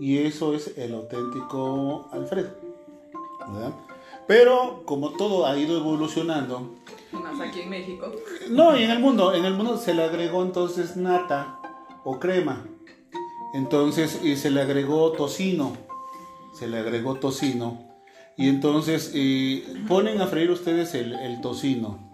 Y 0.00 0.18
eso 0.18 0.54
es 0.54 0.76
el 0.76 0.94
auténtico 0.94 2.08
Alfredo, 2.12 2.50
¿verdad? 3.52 3.72
Pero 4.26 4.82
como 4.84 5.10
todo 5.10 5.46
ha 5.46 5.56
ido 5.56 5.78
evolucionando. 5.78 6.74
Más 7.12 7.40
aquí 7.40 7.60
en 7.60 7.70
México. 7.70 8.12
No, 8.50 8.76
y 8.76 8.82
en 8.82 8.90
el 8.90 8.98
mundo, 8.98 9.34
en 9.34 9.44
el 9.44 9.54
mundo 9.54 9.76
se 9.76 9.94
le 9.94 10.02
agregó 10.02 10.42
entonces 10.42 10.96
nata 10.96 11.60
o 12.04 12.18
crema. 12.18 12.66
Entonces, 13.54 14.20
y 14.24 14.36
se 14.36 14.50
le 14.50 14.62
agregó 14.62 15.12
tocino. 15.12 15.76
Se 16.58 16.66
le 16.66 16.78
agregó 16.78 17.14
tocino 17.14 17.93
Y 18.36 18.48
entonces 18.48 19.12
eh, 19.14 19.64
ponen 19.86 20.20
a 20.20 20.26
freír 20.26 20.50
ustedes 20.50 20.94
el, 20.94 21.12
el 21.14 21.40
tocino. 21.40 22.12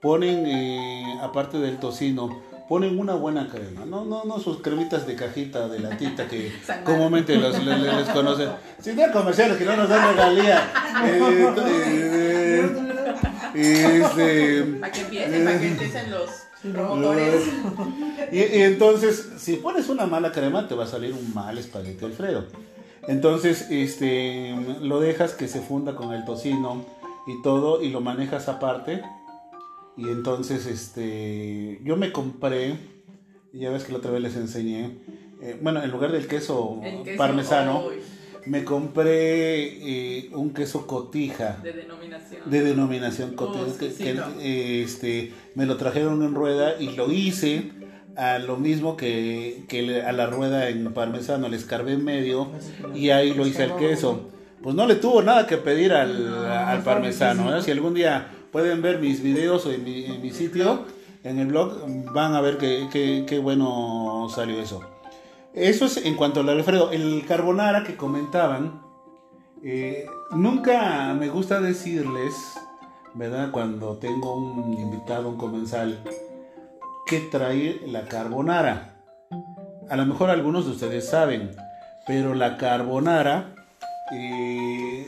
Ponen, 0.00 0.46
eh, 0.46 1.18
aparte 1.22 1.58
del 1.58 1.78
tocino, 1.78 2.42
ponen 2.68 2.98
una 2.98 3.14
buena 3.14 3.48
crema. 3.48 3.84
No, 3.86 4.04
no, 4.04 4.24
no 4.24 4.38
sus 4.38 4.60
cremitas 4.60 5.06
de 5.06 5.14
cajita, 5.14 5.68
de 5.68 5.78
latita 5.78 6.26
que 6.28 6.52
comúnmente 6.84 7.36
los, 7.36 7.64
les, 7.64 7.80
les 7.80 8.08
conocen. 8.08 8.50
Sin 8.80 8.96
dar 8.96 9.12
comerciales 9.12 9.56
que 9.56 9.64
no 9.64 9.76
nos 9.76 9.88
dan 9.88 10.08
regalía. 10.08 10.72
Eh, 13.54 13.54
eh, 13.54 14.02
este, 14.02 14.62
Para 14.80 14.92
que 14.92 15.00
empiecen, 15.02 15.44
para 15.44 15.60
que 15.60 15.68
empiecen 15.68 16.10
los 16.10 16.30
promotores. 16.72 17.44
y, 18.32 18.38
y 18.38 18.62
entonces, 18.62 19.30
si 19.36 19.56
pones 19.56 19.88
una 19.88 20.06
mala 20.06 20.32
crema, 20.32 20.66
te 20.68 20.74
va 20.74 20.84
a 20.84 20.86
salir 20.86 21.12
un 21.12 21.34
mal 21.34 21.58
espagueti 21.58 22.04
Alfredo. 22.04 22.46
Entonces, 23.08 23.66
este, 23.70 24.54
lo 24.80 25.00
dejas 25.00 25.34
que 25.34 25.48
se 25.48 25.60
funda 25.60 25.94
con 25.94 26.12
el 26.12 26.24
tocino 26.24 26.84
y 27.26 27.42
todo, 27.42 27.82
y 27.82 27.90
lo 27.90 28.00
manejas 28.00 28.48
aparte. 28.48 29.02
Y 29.96 30.08
entonces, 30.08 30.66
este, 30.66 31.80
yo 31.84 31.96
me 31.96 32.12
compré, 32.12 32.76
ya 33.52 33.70
ves 33.70 33.84
que 33.84 33.92
la 33.92 33.98
otra 33.98 34.10
vez 34.10 34.22
les 34.22 34.36
enseñé, 34.36 34.98
eh, 35.42 35.58
bueno, 35.60 35.82
en 35.82 35.90
lugar 35.90 36.12
del 36.12 36.26
queso, 36.28 36.80
queso, 36.82 37.18
parmesano, 37.18 37.84
me 38.46 38.64
compré 38.64 40.18
eh, 40.24 40.30
un 40.32 40.52
queso 40.52 40.86
cotija 40.86 41.58
de 41.62 41.72
denominación. 41.72 42.50
de 42.50 42.62
denominación 42.62 43.34
cotija, 43.34 43.64
Oh, 43.66 43.78
que, 43.78 44.40
eh, 44.40 44.82
este, 44.82 45.32
me 45.54 45.66
lo 45.66 45.76
trajeron 45.76 46.22
en 46.22 46.34
rueda 46.34 46.80
y 46.80 46.96
lo 46.96 47.10
hice 47.12 47.70
a 48.16 48.38
lo 48.38 48.56
mismo 48.56 48.96
que, 48.96 49.64
que 49.68 50.02
a 50.02 50.12
la 50.12 50.26
rueda 50.26 50.68
en 50.68 50.92
parmesano, 50.92 51.48
le 51.48 51.56
escarbé 51.56 51.92
en 51.94 52.04
medio 52.04 52.48
y 52.94 53.10
ahí 53.10 53.34
lo 53.34 53.46
hice 53.46 53.64
el 53.64 53.74
queso. 53.76 54.28
Pues 54.62 54.74
no 54.76 54.86
le 54.86 54.94
tuvo 54.96 55.22
nada 55.22 55.46
que 55.46 55.56
pedir 55.56 55.92
al, 55.92 56.28
al 56.44 56.82
parmesano. 56.82 57.56
¿eh? 57.56 57.62
Si 57.62 57.70
algún 57.70 57.94
día 57.94 58.28
pueden 58.52 58.80
ver 58.82 58.98
mis 59.00 59.22
videos 59.22 59.66
en 59.66 59.82
mi, 59.84 60.04
en 60.04 60.20
mi 60.22 60.30
sitio, 60.30 60.84
en 61.24 61.38
el 61.38 61.46
blog, 61.48 61.78
van 62.12 62.34
a 62.34 62.40
ver 62.40 62.58
qué 62.58 62.88
qué- 62.92 63.24
qué 63.26 63.38
bueno 63.38 64.28
salió 64.34 64.60
eso. 64.60 64.80
Eso 65.54 65.84
es 65.86 65.98
en 66.04 66.14
cuanto 66.16 66.40
al 66.40 66.48
Alfredo. 66.48 66.90
El 66.92 67.24
carbonara 67.26 67.82
que 67.84 67.96
comentaban, 67.96 68.80
eh, 69.64 70.06
nunca 70.32 71.14
me 71.18 71.28
gusta 71.28 71.60
decirles, 71.60 72.32
¿verdad? 73.14 73.50
Cuando 73.50 73.96
tengo 73.98 74.36
un 74.36 74.74
invitado, 74.74 75.28
un 75.28 75.36
comensal, 75.36 76.02
que 77.12 77.20
trae 77.20 77.78
la 77.88 78.08
carbonara. 78.08 78.94
A 79.90 79.96
lo 79.96 80.06
mejor 80.06 80.30
algunos 80.30 80.64
de 80.64 80.70
ustedes 80.70 81.06
saben, 81.10 81.50
pero 82.06 82.34
la 82.34 82.56
carbonara 82.56 83.54
eh, 84.14 85.06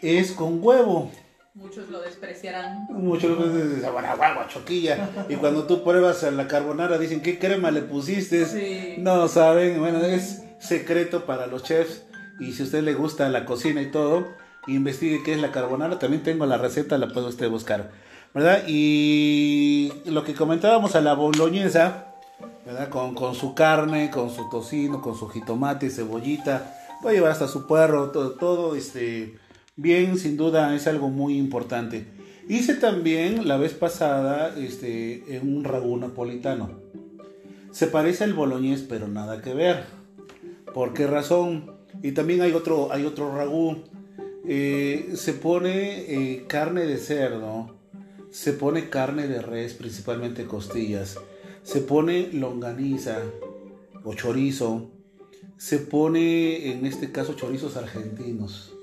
es 0.00 0.32
con 0.32 0.64
huevo. 0.64 1.10
Muchos 1.52 1.90
lo 1.90 2.00
despreciarán. 2.00 2.86
Muchos 2.88 3.36
"Bueno, 3.36 4.08
huevo, 4.18 4.40
choquilla. 4.48 5.10
Y 5.28 5.34
cuando 5.34 5.64
tú 5.64 5.84
pruebas 5.84 6.24
a 6.24 6.30
la 6.30 6.48
carbonara, 6.48 6.96
dicen, 6.96 7.20
¿qué 7.20 7.38
crema 7.38 7.70
le 7.70 7.82
pusiste? 7.82 8.46
Sí. 8.46 8.94
No 8.96 9.28
saben, 9.28 9.78
bueno, 9.80 9.98
es 10.02 10.44
secreto 10.60 11.26
para 11.26 11.46
los 11.46 11.62
chefs. 11.62 12.06
Y 12.40 12.52
si 12.52 12.62
a 12.62 12.64
usted 12.64 12.82
le 12.82 12.94
gusta 12.94 13.28
la 13.28 13.44
cocina 13.44 13.82
y 13.82 13.90
todo, 13.90 14.28
investigue 14.66 15.22
qué 15.22 15.34
es 15.34 15.42
la 15.42 15.52
carbonara. 15.52 15.98
También 15.98 16.22
tengo 16.22 16.46
la 16.46 16.56
receta, 16.56 16.96
la 16.96 17.08
puede 17.08 17.26
usted 17.26 17.50
buscar. 17.50 17.90
Y 18.66 19.92
lo 20.06 20.24
que 20.24 20.34
comentábamos 20.34 20.96
a 20.96 21.00
la 21.00 21.14
boloñesa, 21.14 22.14
¿verdad? 22.66 22.88
Con, 22.88 23.14
con 23.14 23.34
su 23.34 23.54
carne, 23.54 24.10
con 24.10 24.30
su 24.30 24.48
tocino, 24.48 25.00
con 25.00 25.14
su 25.16 25.28
jitomate, 25.28 25.88
cebollita. 25.88 26.74
Puede 27.00 27.16
llevar 27.16 27.30
hasta 27.30 27.46
su 27.46 27.66
puerro, 27.66 28.10
todo, 28.10 28.32
todo 28.32 28.74
este, 28.74 29.34
bien, 29.76 30.18
sin 30.18 30.36
duda, 30.36 30.74
es 30.74 30.86
algo 30.88 31.10
muy 31.10 31.36
importante. 31.36 32.06
Hice 32.48 32.74
también 32.74 33.46
la 33.46 33.56
vez 33.56 33.72
pasada 33.72 34.52
este, 34.58 35.22
un 35.42 35.62
ragú 35.62 35.96
napolitano. 35.96 36.70
Se 37.70 37.86
parece 37.86 38.24
al 38.24 38.34
boloñés, 38.34 38.82
pero 38.82 39.06
nada 39.06 39.42
que 39.42 39.54
ver. 39.54 39.84
¿Por 40.74 40.92
qué 40.92 41.06
razón? 41.06 41.72
Y 42.02 42.12
también 42.12 42.42
hay 42.42 42.52
otro, 42.52 42.92
hay 42.92 43.04
otro 43.04 43.34
ragú. 43.34 43.84
Eh, 44.46 45.12
se 45.14 45.32
pone 45.34 46.00
eh, 46.00 46.44
carne 46.46 46.84
de 46.84 46.98
cerdo, 46.98 47.74
se 48.34 48.52
pone 48.52 48.90
carne 48.90 49.28
de 49.28 49.40
res, 49.40 49.74
principalmente 49.74 50.44
costillas, 50.44 51.20
se 51.62 51.80
pone 51.80 52.32
longaniza 52.32 53.18
o 54.02 54.12
chorizo, 54.14 54.90
se 55.56 55.78
pone 55.78 56.72
en 56.72 56.84
este 56.84 57.12
caso 57.12 57.34
chorizos 57.34 57.76
argentinos, 57.76 58.74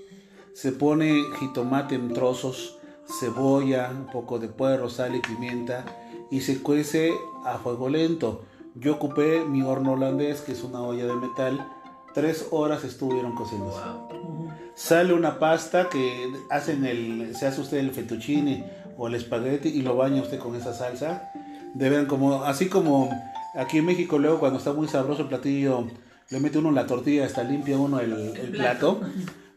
se 0.53 0.71
pone 0.71 1.25
jitomate 1.37 1.95
en 1.95 2.13
trozos, 2.13 2.79
cebolla, 3.19 3.91
un 3.91 4.05
poco 4.05 4.39
de 4.39 4.47
puerro, 4.47 4.89
sal 4.89 5.17
y 5.17 5.19
pimienta 5.19 5.83
y 6.31 6.39
se 6.39 6.61
cuece 6.61 7.11
a 7.45 7.57
fuego 7.57 7.89
lento. 7.89 8.45
Yo 8.75 8.93
ocupé 8.93 9.43
mi 9.43 9.63
horno 9.63 9.91
holandés, 9.91 10.39
que 10.39 10.53
es 10.53 10.63
una 10.63 10.79
olla 10.79 11.05
de 11.07 11.15
metal, 11.15 11.67
tres 12.13 12.47
horas 12.51 12.85
estuvieron 12.85 13.35
cociendo. 13.35 13.65
Wow. 13.65 14.49
Sale 14.75 15.13
una 15.13 15.39
pasta 15.39 15.89
que 15.89 16.31
hacen 16.49 16.85
el, 16.85 17.35
se 17.35 17.47
hace 17.47 17.59
usted 17.59 17.79
el 17.79 17.91
fettuccine 17.91 18.80
o 18.97 19.07
el 19.07 19.15
espagueti 19.15 19.69
y 19.69 19.81
lo 19.81 19.95
baña 19.95 20.21
usted 20.21 20.39
con 20.39 20.55
esa 20.55 20.73
salsa. 20.73 21.31
Deben 21.73 22.05
como, 22.05 22.43
así 22.43 22.67
como 22.67 23.09
aquí 23.55 23.77
en 23.79 23.85
México 23.85 24.19
luego 24.19 24.39
cuando 24.39 24.59
está 24.59 24.73
muy 24.73 24.87
sabroso 24.87 25.21
el 25.23 25.27
platillo, 25.29 25.87
le 26.29 26.39
mete 26.39 26.57
uno 26.57 26.71
la 26.71 26.85
tortilla, 26.87 27.25
hasta 27.25 27.43
limpia 27.43 27.77
uno 27.77 27.99
el, 27.99 28.13
el 28.13 28.49
plato. 28.51 29.01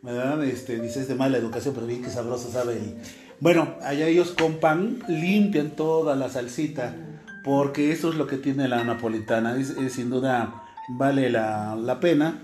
¿Verdad? 0.03 0.45
Este, 0.45 0.79
dices 0.81 1.09
de 1.09 1.15
mala 1.15 1.39
educación, 1.39 1.75
pero 1.75 1.87
bien 1.87 2.03
que 2.03 2.11
sabroso 2.11 2.51
sabe. 2.51 2.75
el- 2.75 2.97
Bueno, 3.41 3.75
allá 3.83 4.07
ellos 4.07 4.33
con 4.33 4.55
pan 4.61 4.99
limpian 5.09 5.71
toda 5.71 6.15
la 6.15 6.29
salsita, 6.29 6.95
porque 7.43 7.91
eso 7.91 8.11
es 8.11 8.17
lo 8.17 8.27
que 8.27 8.37
tiene 8.37 8.69
la 8.69 8.85
napolitana. 8.85 9.57
Es, 9.59 9.71
es 9.71 9.95
sin 9.95 10.11
duda 10.11 10.63
vale 10.91 11.31
la, 11.31 11.75
la 11.77 12.01
pena. 12.01 12.43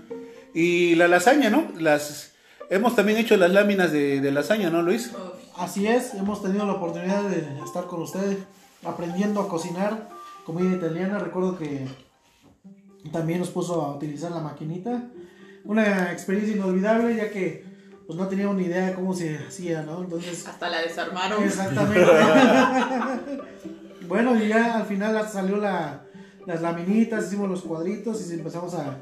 Y 0.55 0.95
la 0.95 1.07
lasaña, 1.07 1.49
¿no? 1.51 1.67
Las, 1.79 2.31
hemos 2.71 2.95
también 2.95 3.19
hecho 3.19 3.37
las 3.37 3.51
láminas 3.51 3.91
de, 3.91 4.19
de 4.21 4.31
lasaña, 4.31 4.69
¿no, 4.71 4.81
Luis? 4.81 5.11
Así 5.61 5.85
es, 5.85 6.15
hemos 6.15 6.41
tenido 6.41 6.65
la 6.65 6.73
oportunidad 6.73 7.21
de 7.29 7.45
estar 7.63 7.85
con 7.85 8.01
ustedes 8.01 8.39
aprendiendo 8.83 9.39
a 9.39 9.47
cocinar 9.47 10.09
comida 10.43 10.75
italiana. 10.75 11.19
Recuerdo 11.19 11.55
que 11.55 11.85
también 13.11 13.37
nos 13.37 13.51
puso 13.51 13.79
a 13.79 13.95
utilizar 13.95 14.31
la 14.31 14.39
maquinita. 14.39 15.03
Una 15.63 16.11
experiencia 16.11 16.55
inolvidable 16.55 17.15
ya 17.15 17.29
que 17.29 17.63
pues 18.07 18.17
no 18.17 18.27
teníamos 18.27 18.55
ni 18.55 18.63
idea 18.63 18.87
de 18.87 18.93
cómo 18.95 19.13
se 19.13 19.37
hacía, 19.37 19.83
¿no? 19.83 20.01
Entonces, 20.01 20.47
hasta 20.47 20.67
la 20.67 20.81
desarmaron. 20.81 21.43
exactamente. 21.43 22.09
bueno, 24.07 24.43
y 24.43 24.47
ya 24.47 24.77
al 24.77 24.87
final 24.87 25.29
salió 25.29 25.57
la, 25.57 26.07
las 26.47 26.59
laminitas, 26.63 27.27
hicimos 27.27 27.47
los 27.47 27.61
cuadritos 27.61 28.27
y 28.27 28.33
empezamos 28.33 28.73
a 28.73 28.97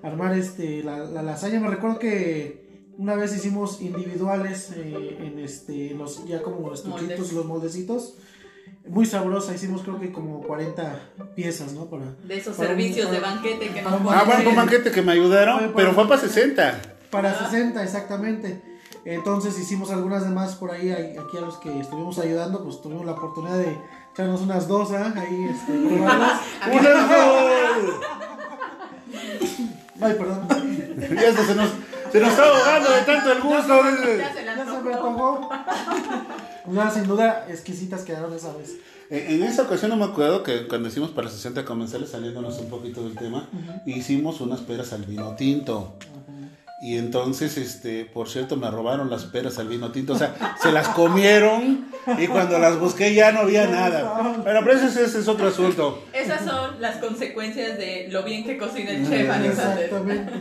armar 0.00 0.38
este 0.38 0.84
la, 0.84 0.98
la 0.98 1.24
lasaña. 1.24 1.58
Me 1.58 1.70
recuerdo 1.70 1.98
que 1.98 2.63
una 2.98 3.14
vez 3.16 3.34
hicimos 3.34 3.80
individuales 3.80 4.70
eh, 4.76 5.16
en 5.20 5.38
este 5.38 5.92
en 5.92 5.98
los 5.98 6.24
ya 6.26 6.42
como 6.42 6.68
los 6.70 6.82
tuquitos, 6.82 7.32
los 7.32 7.44
moldecitos. 7.46 8.14
Muy 8.86 9.06
sabrosa, 9.06 9.54
hicimos 9.54 9.80
creo 9.82 9.98
que 9.98 10.12
como 10.12 10.42
40 10.42 11.00
piezas, 11.34 11.72
¿no? 11.72 11.86
Para, 11.86 12.04
De 12.24 12.36
esos 12.36 12.54
Para 12.56 12.70
un- 12.70 12.76
servicios 12.76 13.10
de 13.10 13.20
banquete 13.20 13.68
que 13.70 13.80
nos. 13.82 13.92
Ah, 13.94 13.96
bueno, 14.24 14.42
fue 14.42 14.46
un 14.48 14.56
banquete 14.56 14.90
que 14.90 15.00
me 15.02 15.12
ayudaron, 15.12 15.58
Fue 15.58 15.72
pero 15.74 15.92
fue 15.94 16.06
para 16.06 16.20
60. 16.20 16.82
para 17.10 17.30
Ah. 17.30 17.48
60 17.50 17.82
exactamente. 17.82 18.60
Entonces 19.06 19.58
hicimos 19.58 19.90
algunas 19.90 20.24
demás 20.24 20.54
por 20.54 20.70
ahí, 20.70 20.90
aquí 20.90 21.36
a 21.36 21.40
los 21.42 21.56
que 21.58 21.78
estuvimos 21.80 22.18
ayudando, 22.18 22.62
pues 22.64 22.80
tuvimos 22.80 23.04
la 23.06 23.12
oportunidad 23.12 23.58
de 23.58 23.76
echarnos 24.12 24.40
unas 24.42 24.66
dos, 24.68 24.92
¿ah? 24.92 25.12
Ahí, 25.16 25.44
este, 25.50 25.72
probarlas. 25.96 26.40
¡Unas 26.72 27.08
dos! 27.08 27.94
Ay, 30.00 30.14
perdón. 30.14 30.48
Ya 31.14 31.32
se 31.44 31.54
nos, 31.54 31.70
se 32.14 32.20
nos 32.20 32.30
está 32.30 32.44
ahogando 32.44 32.90
de 32.90 33.00
tanto 33.00 33.32
el 33.32 33.40
gusto. 33.40 33.82
Ya 33.82 34.32
se 34.32 34.44
Ya 34.44 34.64
se 34.64 34.82
me 34.82 34.94
antojó. 34.94 35.50
Ya, 36.72 36.90
sin 36.94 37.06
duda, 37.08 37.46
exquisitas 37.48 38.02
quedaron 38.02 38.32
esa 38.32 38.52
vez. 38.52 38.76
En 39.10 39.32
en 39.32 39.42
esa 39.42 39.62
ocasión 39.62 39.90
no 39.90 39.96
me 39.96 40.04
acuerdo 40.04 40.44
que 40.44 40.68
cuando 40.68 40.88
hicimos 40.88 41.10
para 41.10 41.28
60 41.28 41.64
comensales, 41.64 42.10
saliéndonos 42.10 42.56
un 42.60 42.70
poquito 42.70 43.02
del 43.02 43.16
tema, 43.16 43.48
hicimos 43.84 44.40
unas 44.40 44.60
peras 44.60 44.92
al 44.92 45.02
vino 45.02 45.34
tinto. 45.34 45.94
Y 46.80 46.98
entonces, 46.98 47.56
este, 47.56 48.04
por 48.04 48.28
cierto, 48.28 48.56
me 48.56 48.70
robaron 48.70 49.08
las 49.08 49.24
peras 49.24 49.58
al 49.58 49.68
vino 49.68 49.90
tinto. 49.92 50.12
O 50.12 50.18
sea, 50.18 50.34
se 50.60 50.70
las 50.72 50.88
comieron 50.88 51.86
y 52.18 52.26
cuando 52.26 52.58
las 52.58 52.78
busqué 52.78 53.14
ya 53.14 53.32
no 53.32 53.40
había 53.40 53.66
nada. 53.66 54.42
Pero, 54.44 54.60
pero 54.64 54.76
ese, 54.76 54.86
es- 54.88 54.96
ese 54.96 55.20
es 55.20 55.28
otro 55.28 55.48
asunto. 55.48 56.02
Esas 56.12 56.44
son 56.44 56.80
las 56.82 56.96
consecuencias 56.96 57.78
de 57.78 58.08
lo 58.10 58.22
bien 58.22 58.44
que 58.44 58.58
cocina 58.58 58.90
el 58.90 59.08
chef 59.08 59.30
Alexander. 59.30 59.84
Exactamente. 59.84 60.32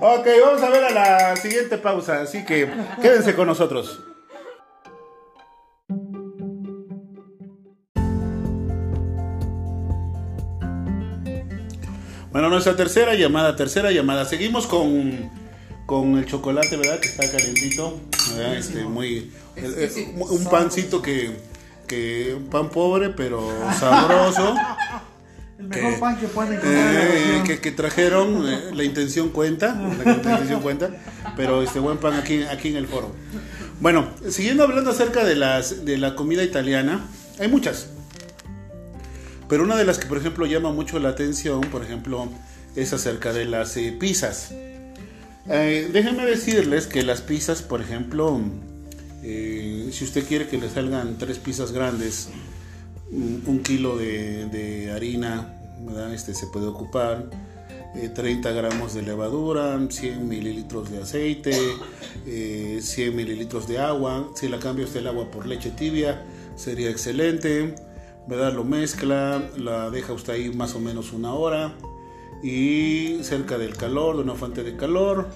Ok, 0.00 0.26
vamos 0.44 0.62
a 0.62 0.70
ver 0.70 0.84
a 0.84 0.90
la 0.90 1.36
siguiente 1.36 1.78
pausa. 1.78 2.22
Así 2.22 2.44
que 2.44 2.68
quédense 3.00 3.34
con 3.36 3.46
nosotros. 3.46 4.00
Bueno, 12.30 12.48
nuestra 12.48 12.74
tercera 12.76 13.14
llamada, 13.14 13.56
tercera 13.56 13.90
llamada. 13.90 14.24
Seguimos 14.24 14.66
con, 14.66 15.30
con 16.00 16.16
el 16.16 16.24
chocolate, 16.24 16.76
¿verdad? 16.76 17.00
Que 17.00 17.08
está 17.08 17.30
calientito. 17.30 18.00
¿verdad? 18.34 18.56
Este, 18.56 18.84
muy, 18.84 19.30
el- 19.56 19.64
el- 19.64 19.82
Exquisito. 19.84 20.24
un 20.24 20.44
pancito 20.46 21.02
que, 21.02 21.36
que 21.86 22.34
un 22.36 22.44
pan 22.46 22.70
pobre 22.70 23.10
pero 23.10 23.46
sabroso. 23.78 24.54
El 25.58 25.66
mejor 25.68 25.92
que- 25.92 25.98
pan 26.00 26.16
que 26.18 26.26
pueden 26.28 26.54
Eh, 26.54 26.58
región. 26.62 27.44
que, 27.44 27.60
que 27.60 27.70
trajeron, 27.72 28.48
eh, 28.48 28.60
la 28.74 28.84
intención 28.84 29.28
cuenta, 29.28 29.74
la 29.74 30.12
intención 30.14 30.62
cuenta, 30.62 30.90
pero 31.36 31.62
este 31.62 31.78
buen 31.78 31.98
pan 31.98 32.14
aquí, 32.14 32.42
aquí 32.44 32.68
en 32.68 32.76
el 32.76 32.86
foro. 32.86 33.12
Bueno, 33.80 34.08
siguiendo 34.30 34.62
hablando 34.64 34.90
acerca 34.92 35.24
de, 35.24 35.36
las, 35.36 35.84
de 35.84 35.98
la 35.98 36.14
comida 36.14 36.42
italiana, 36.42 37.04
hay 37.38 37.48
muchas. 37.48 37.88
Pero 39.48 39.64
una 39.64 39.76
de 39.76 39.84
las 39.84 39.98
que, 39.98 40.06
por 40.06 40.16
ejemplo, 40.18 40.46
llama 40.46 40.72
mucho 40.72 40.98
la 40.98 41.10
atención, 41.10 41.60
por 41.62 41.82
ejemplo, 41.82 42.28
es 42.76 42.92
acerca 42.94 43.32
de 43.34 43.44
las 43.44 43.76
eh, 43.76 43.94
pizzas. 43.98 44.52
Eh, 45.48 45.90
déjenme 45.92 46.24
decirles 46.24 46.86
que 46.86 47.02
las 47.02 47.20
pizzas, 47.20 47.62
por 47.62 47.80
ejemplo, 47.80 48.40
eh, 49.22 49.88
si 49.92 50.04
usted 50.04 50.26
quiere 50.26 50.48
que 50.48 50.58
le 50.58 50.68
salgan 50.68 51.18
tres 51.18 51.38
pizzas 51.38 51.72
grandes, 51.72 52.28
un 53.12 53.60
kilo 53.62 53.96
de, 53.96 54.90
harina. 54.94 55.58
Este 56.14 56.32
se 56.34 56.46
puede 56.46 56.66
ocupar, 56.66 57.28
eh, 57.96 58.08
30 58.08 58.52
gramos 58.52 58.94
de 58.94 59.02
levadura, 59.02 59.78
100 59.88 60.28
mililitros 60.28 60.90
de 60.90 61.02
aceite, 61.02 61.58
eh, 62.26 62.78
100 62.80 63.16
mililitros 63.16 63.66
de 63.66 63.78
agua. 63.78 64.30
Si 64.36 64.48
la 64.48 64.58
cambia 64.58 64.84
usted 64.84 65.00
el 65.00 65.08
agua 65.08 65.30
por 65.30 65.46
leche 65.46 65.70
tibia, 65.70 66.22
sería 66.56 66.90
excelente. 66.90 67.74
¿verdad? 68.28 68.52
Lo 68.54 68.62
mezcla, 68.62 69.42
la 69.58 69.90
deja 69.90 70.12
usted 70.12 70.34
ahí 70.34 70.50
más 70.50 70.76
o 70.76 70.78
menos 70.78 71.12
una 71.12 71.34
hora 71.34 71.74
y 72.42 73.20
cerca 73.22 73.58
del 73.58 73.76
calor, 73.76 74.16
de 74.16 74.22
una 74.22 74.34
fuente 74.34 74.62
de 74.62 74.76
calor 74.76 75.28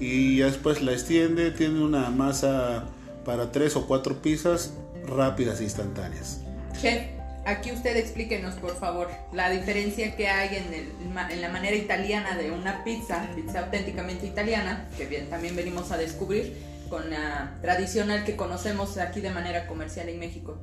y 0.00 0.38
ya 0.38 0.46
después 0.46 0.82
la 0.82 0.92
extiende, 0.92 1.50
tiene 1.50 1.82
una 1.82 2.10
masa 2.10 2.84
para 3.24 3.52
tres 3.52 3.76
o 3.76 3.86
cuatro 3.86 4.20
pizzas 4.22 4.74
rápidas 5.06 5.60
e 5.60 5.64
instantáneas. 5.64 6.40
Chef, 6.80 7.02
aquí 7.46 7.70
usted 7.72 7.96
explíquenos, 7.96 8.54
por 8.54 8.76
favor, 8.78 9.08
la 9.32 9.50
diferencia 9.50 10.16
que 10.16 10.28
hay 10.28 10.56
en, 10.56 10.74
el- 10.74 10.92
en 11.30 11.40
la 11.40 11.48
manera 11.50 11.76
italiana 11.76 12.36
de 12.36 12.50
una 12.50 12.82
pizza, 12.84 13.28
pizza 13.36 13.60
auténticamente 13.60 14.26
italiana, 14.26 14.88
que 14.96 15.06
bien, 15.06 15.28
también 15.30 15.54
venimos 15.56 15.90
a 15.92 15.96
descubrir, 15.96 16.54
con 16.90 17.08
la 17.10 17.54
tradicional 17.62 18.24
que 18.24 18.36
conocemos 18.36 18.98
aquí 18.98 19.20
de 19.20 19.30
manera 19.30 19.66
comercial 19.66 20.08
en 20.08 20.18
México. 20.18 20.58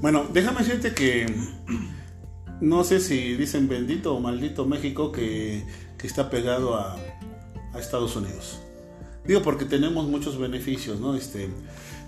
Bueno, 0.00 0.26
déjame 0.32 0.60
decirte 0.60 0.92
que 0.94 1.26
no 2.60 2.84
sé 2.84 3.00
si 3.00 3.34
dicen 3.36 3.68
bendito 3.68 4.14
o 4.14 4.20
maldito 4.20 4.66
México 4.66 5.12
que, 5.12 5.64
que 5.98 6.06
está 6.06 6.30
pegado 6.30 6.74
a, 6.76 6.96
a 7.72 7.78
Estados 7.78 8.16
Unidos. 8.16 8.60
Digo 9.26 9.42
porque 9.42 9.64
tenemos 9.64 10.06
muchos 10.06 10.38
beneficios, 10.38 11.00
¿no? 11.00 11.14
Este, 11.16 11.48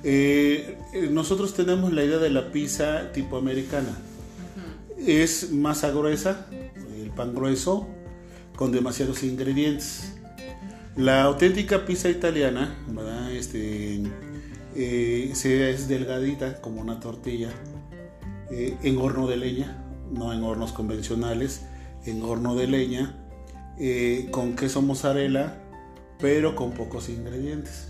eh, 0.04 0.78
eh, 0.94 1.08
nosotros 1.10 1.54
tenemos 1.54 1.92
la 1.92 2.04
idea 2.04 2.18
de 2.18 2.30
la 2.30 2.52
pizza 2.52 3.10
tipo 3.12 3.36
americana. 3.38 3.96
Es 4.98 5.50
masa 5.52 5.90
gruesa, 5.90 6.46
el 7.00 7.10
pan 7.10 7.34
grueso, 7.34 7.86
con 8.56 8.72
demasiados 8.72 9.22
ingredientes. 9.22 10.12
La 10.96 11.22
auténtica 11.24 11.84
pizza 11.84 12.08
italiana, 12.08 12.74
¿verdad? 12.88 13.30
Este, 13.32 14.02
eh, 14.74 15.30
se- 15.34 15.70
es 15.70 15.88
delgadita 15.88 16.60
como 16.60 16.80
una 16.80 17.00
tortilla, 17.00 17.50
eh, 18.50 18.76
en 18.82 18.98
horno 18.98 19.26
de 19.26 19.36
leña, 19.36 19.82
no 20.10 20.32
en 20.32 20.42
hornos 20.42 20.72
convencionales, 20.72 21.62
en 22.04 22.22
horno 22.22 22.54
de 22.54 22.66
leña, 22.66 23.14
eh, 23.78 24.28
con 24.30 24.56
queso 24.56 24.82
mozzarella, 24.82 25.58
pero 26.18 26.56
con 26.56 26.72
pocos 26.72 27.08
ingredientes. 27.08 27.88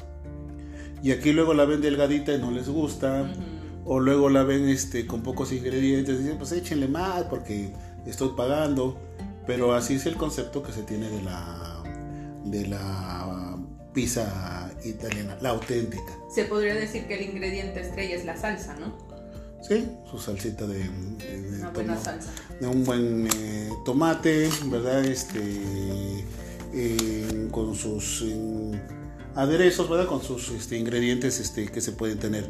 Y 1.02 1.12
aquí 1.12 1.33
luego 1.33 1.55
la 1.55 1.64
ven 1.64 1.81
delgadita 1.81 2.33
y 2.33 2.38
no 2.38 2.50
les 2.50 2.68
gusta, 2.68 3.31
o 3.85 4.00
luego 4.00 4.29
la 4.31 4.42
ven 4.42 4.68
este, 4.68 5.07
con 5.07 5.22
pocos 5.22 5.52
ingredientes 5.52 6.16
y 6.16 6.22
dicen, 6.22 6.38
pues 6.38 6.52
échenle 6.52 6.88
más 6.88 7.24
porque 7.24 7.72
estoy 8.07 8.31
pagando. 8.37 8.98
Pero 9.46 9.74
así 9.74 9.94
es 9.94 10.07
el 10.07 10.16
concepto 10.16 10.62
que 10.62 10.72
se 10.72 10.83
tiene 10.83 11.09
de 11.09 11.22
la, 11.22 11.83
de 12.44 12.66
la 12.66 13.57
pizza 13.92 14.72
italiana, 14.85 15.38
la 15.40 15.50
auténtica. 15.50 16.18
Se 16.35 16.44
podría 16.46 16.74
decir 16.74 17.07
que 17.07 17.14
el 17.14 17.31
ingrediente 17.31 17.81
estrella 17.81 18.16
es 18.16 18.24
la 18.24 18.37
salsa, 18.37 18.74
¿no? 18.74 18.98
Sí, 19.68 19.88
su 20.11 20.18
salsita 20.18 20.66
de, 20.66 20.79
de- 20.79 21.42
de 21.42 21.59
Una 21.59 21.70
buena 21.70 21.94
tomo- 21.94 22.05
salsa. 22.05 22.31
de 22.61 22.66
un 22.68 22.85
buen 22.85 23.29
eh, 23.37 23.70
tomate, 23.85 24.48
¿verdad? 24.66 25.05
Este, 25.05 25.40
eh, 26.72 27.48
con 27.50 27.74
sus 27.74 28.22
eh, 28.26 28.81
aderezos, 29.35 29.88
¿verdad? 29.90 30.07
Con 30.07 30.22
sus 30.22 30.50
este, 30.50 30.76
ingredientes 30.79 31.40
este, 31.40 31.66
que 31.66 31.81
se 31.81 31.92
pueden 31.92 32.18
tener. 32.18 32.48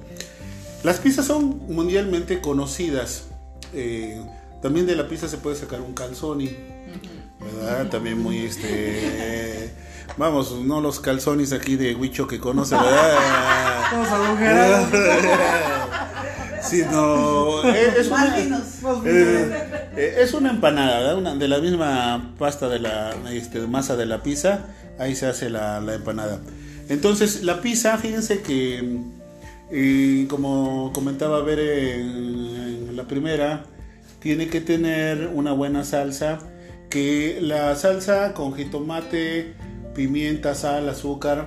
Las 0.83 0.99
pizzas 1.01 1.25
son 1.27 1.63
mundialmente 1.69 2.41
conocidas. 2.41 3.25
Eh, 3.73 4.21
también 4.61 4.87
de 4.87 4.95
la 4.97 5.09
pizza 5.09 5.27
se 5.29 5.39
puede 5.39 5.57
sacar 5.57 5.81
un 5.81 5.95
calzoni, 5.95 6.55
¿verdad? 7.41 7.89
También 7.89 8.19
muy 8.21 8.41
este. 8.45 9.73
Vamos, 10.19 10.53
no 10.65 10.81
los 10.81 11.01
calzonis 11.01 11.53
aquí 11.53 11.77
de 11.77 11.95
Huicho 11.95 12.27
que 12.27 12.39
conoce, 12.39 12.75
¿verdad? 12.75 13.91
Todos 13.91 14.09
agujerados. 14.09 14.89
Sino 16.69 17.65
eh, 17.73 17.95
es 17.99 18.09
una, 18.09 18.39
eh, 18.39 19.89
eh, 19.97 20.17
es 20.21 20.35
una 20.35 20.51
empanada, 20.51 21.15
de 21.35 21.49
la 21.49 21.59
misma 21.59 22.35
pasta 22.39 22.69
de 22.69 22.79
la 22.79 23.15
este, 23.31 23.61
masa 23.67 23.97
de 23.97 24.07
la 24.07 24.23
pizza, 24.23 24.67
ahí 24.99 25.15
se 25.15 25.27
hace 25.27 25.51
la, 25.51 25.81
la 25.81 25.95
empanada. 25.95 26.41
Entonces, 26.89 27.43
la 27.43 27.61
pizza, 27.61 27.97
fíjense 27.99 28.43
que, 28.43 29.01
eh, 29.71 30.27
como 30.29 30.93
comentaba 30.93 31.41
ver 31.43 31.59
en, 31.59 32.89
en 32.89 32.97
la 32.97 33.05
primera, 33.05 33.65
tiene 34.21 34.49
que 34.49 34.61
tener 34.61 35.31
una 35.33 35.53
buena 35.53 35.85
salsa, 35.85 36.39
que 36.91 37.39
la 37.41 37.75
salsa 37.77 38.35
con 38.35 38.55
jitomate, 38.55 39.55
pimienta, 39.95 40.55
sal, 40.55 40.89
azúcar, 40.89 41.47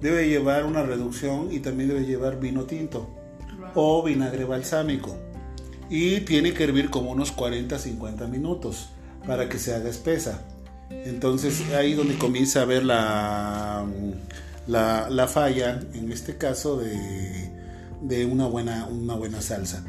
debe 0.00 0.28
llevar 0.28 0.64
una 0.64 0.82
reducción 0.82 1.52
y 1.52 1.60
también 1.60 1.88
debe 1.88 2.04
llevar 2.04 2.38
vino 2.38 2.64
tinto 2.64 3.15
o 3.76 4.02
vinagre 4.02 4.44
balsámico. 4.44 5.16
Y 5.88 6.20
tiene 6.20 6.52
que 6.52 6.64
hervir 6.64 6.90
como 6.90 7.12
unos 7.12 7.36
40-50 7.36 8.28
minutos 8.28 8.88
para 9.24 9.48
que 9.48 9.58
se 9.58 9.72
haga 9.74 9.88
espesa. 9.88 10.42
Entonces 10.90 11.62
ahí 11.72 11.94
donde 11.94 12.18
comienza 12.18 12.62
a 12.62 12.64
ver 12.64 12.84
la, 12.84 13.86
la, 14.66 15.08
la 15.08 15.28
falla, 15.28 15.80
en 15.94 16.10
este 16.10 16.36
caso, 16.36 16.78
de, 16.78 17.52
de 18.02 18.26
una, 18.26 18.46
buena, 18.46 18.86
una 18.86 19.14
buena 19.14 19.40
salsa. 19.40 19.84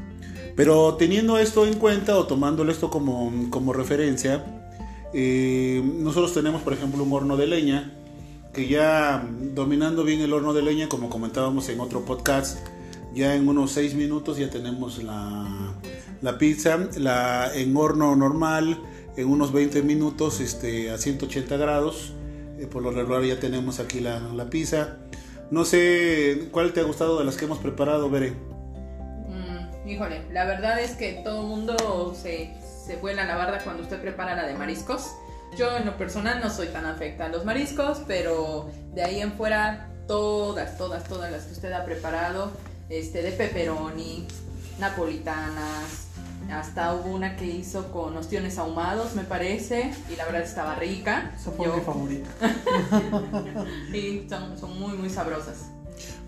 Pero 0.55 0.95
teniendo 0.95 1.37
esto 1.37 1.65
en 1.65 1.75
cuenta 1.75 2.17
o 2.17 2.27
tomándolo 2.27 2.71
esto 2.71 2.89
como, 2.89 3.31
como 3.49 3.73
referencia, 3.73 4.43
eh, 5.13 5.81
nosotros 5.83 6.33
tenemos 6.33 6.61
por 6.61 6.73
ejemplo 6.73 7.03
un 7.03 7.13
horno 7.13 7.37
de 7.37 7.47
leña 7.47 7.93
que 8.53 8.67
ya 8.67 9.23
dominando 9.53 10.03
bien 10.03 10.19
el 10.21 10.33
horno 10.33 10.53
de 10.53 10.63
leña, 10.63 10.89
como 10.89 11.09
comentábamos 11.09 11.69
en 11.69 11.79
otro 11.79 12.05
podcast, 12.05 12.57
ya 13.17 13.35
en 13.35 13.47
unos 13.49 13.71
6 13.71 13.95
minutos 13.95 14.37
ya 14.37 14.49
tenemos 14.49 15.03
la, 15.03 15.73
la 16.21 16.37
pizza, 16.37 16.77
la, 16.97 17.51
en 17.53 17.75
horno 17.75 18.15
normal, 18.15 18.79
en 19.17 19.27
unos 19.27 19.51
20 19.51 19.81
minutos 19.81 20.39
este, 20.39 20.91
a 20.91 20.97
180 20.97 21.57
grados, 21.57 22.13
eh, 22.59 22.67
por 22.67 22.83
lo 22.83 22.91
regular 22.91 23.23
ya 23.23 23.39
tenemos 23.39 23.79
aquí 23.79 23.99
la, 23.99 24.19
la 24.19 24.49
pizza. 24.49 24.97
No 25.49 25.65
sé 25.65 26.49
cuál 26.51 26.73
te 26.73 26.81
ha 26.81 26.83
gustado 26.83 27.17
de 27.17 27.25
las 27.25 27.37
que 27.37 27.45
hemos 27.45 27.57
preparado, 27.57 28.09
Bere. 28.09 28.31
Mm, 29.27 29.89
híjole, 29.89 30.21
la 30.31 30.45
verdad 30.45 30.79
es 30.79 30.91
que 30.91 31.21
todo 31.23 31.41
el 31.41 31.47
mundo 31.47 32.15
se, 32.15 32.53
se 32.85 32.97
vuela 32.97 33.25
la 33.25 33.35
barda 33.35 33.63
cuando 33.63 33.83
usted 33.83 33.99
prepara 33.99 34.35
la 34.35 34.45
de 34.45 34.53
mariscos. 34.53 35.11
Yo 35.57 35.75
en 35.75 35.85
lo 35.85 35.97
personal 35.97 36.39
no 36.43 36.51
soy 36.51 36.67
tan 36.67 36.85
afecta 36.85 37.25
a 37.25 37.29
los 37.29 37.45
mariscos, 37.45 38.01
pero 38.07 38.69
de 38.93 39.03
ahí 39.03 39.21
en 39.21 39.33
fuera 39.33 39.89
todas, 40.07 40.77
todas, 40.77 41.03
todas 41.05 41.31
las 41.31 41.45
que 41.45 41.53
usted 41.53 41.71
ha 41.71 41.85
preparado, 41.85 42.51
este, 42.89 43.21
de 43.21 43.31
pepperoni, 43.31 44.27
napolitanas, 44.79 46.07
hasta 46.51 46.93
hubo 46.95 47.13
una 47.13 47.35
que 47.35 47.45
hizo 47.45 47.91
con 47.91 48.15
ostiones 48.15 48.57
ahumados, 48.57 49.15
me 49.15 49.23
parece, 49.23 49.93
y 50.11 50.15
la 50.15 50.25
verdad 50.25 50.43
estaba 50.43 50.75
rica. 50.75 51.33
Esa 51.35 51.51
fue 51.51 51.65
Yo- 51.65 51.75
mi 51.75 51.81
favorita. 51.81 52.29
sí, 53.91 54.25
son, 54.29 54.57
son 54.57 54.79
muy, 54.79 54.93
muy 54.97 55.09
sabrosas. 55.09 55.65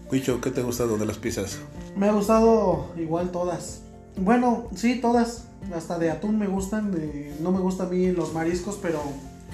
Cuicho, 0.07 0.41
¿qué 0.41 0.51
te 0.51 0.61
ha 0.61 0.63
gustado 0.63 0.97
de 0.97 1.05
las 1.05 1.17
pizzas? 1.17 1.59
Me 1.95 2.09
ha 2.09 2.11
gustado 2.11 2.87
igual 2.97 3.31
todas. 3.31 3.81
Bueno, 4.17 4.67
sí, 4.75 4.99
todas. 4.99 5.45
Hasta 5.75 5.99
de 5.99 6.09
atún 6.09 6.39
me 6.39 6.47
gustan. 6.47 6.91
de- 6.91 7.35
no 7.41 7.51
me 7.51 7.59
gustan 7.59 7.87
a 7.87 7.89
mí 7.91 8.11
los 8.11 8.33
mariscos, 8.33 8.79
pero 8.81 9.01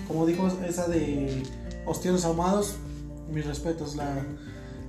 como 0.07 0.25
dijo 0.25 0.47
esa 0.65 0.87
de 0.87 1.43
ostiones 1.85 2.23
ahumados, 2.25 2.75
mis 3.31 3.45
respetos. 3.45 3.95
La, 3.95 4.15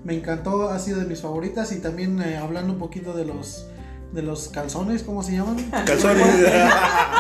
me 0.06 0.14
encantó, 0.14 0.70
ha 0.70 0.78
sido 0.78 1.00
de 1.00 1.06
mis 1.06 1.20
favoritas. 1.20 1.72
Y 1.72 1.80
también 1.80 2.22
eh, 2.22 2.36
hablando 2.36 2.72
un 2.72 2.78
poquito 2.78 3.12
de 3.12 3.26
los 3.26 3.66
de 4.12 4.22
los 4.22 4.48
calzones, 4.48 5.02
¿cómo 5.02 5.22
se 5.22 5.32
llaman? 5.32 5.56
Calzones. 5.84 6.26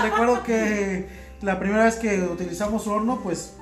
Recuerdo 0.02 0.42
que 0.44 1.08
la 1.42 1.58
primera 1.58 1.84
vez 1.84 1.96
que 1.96 2.22
utilizamos 2.22 2.86
horno, 2.86 3.20
pues 3.22 3.54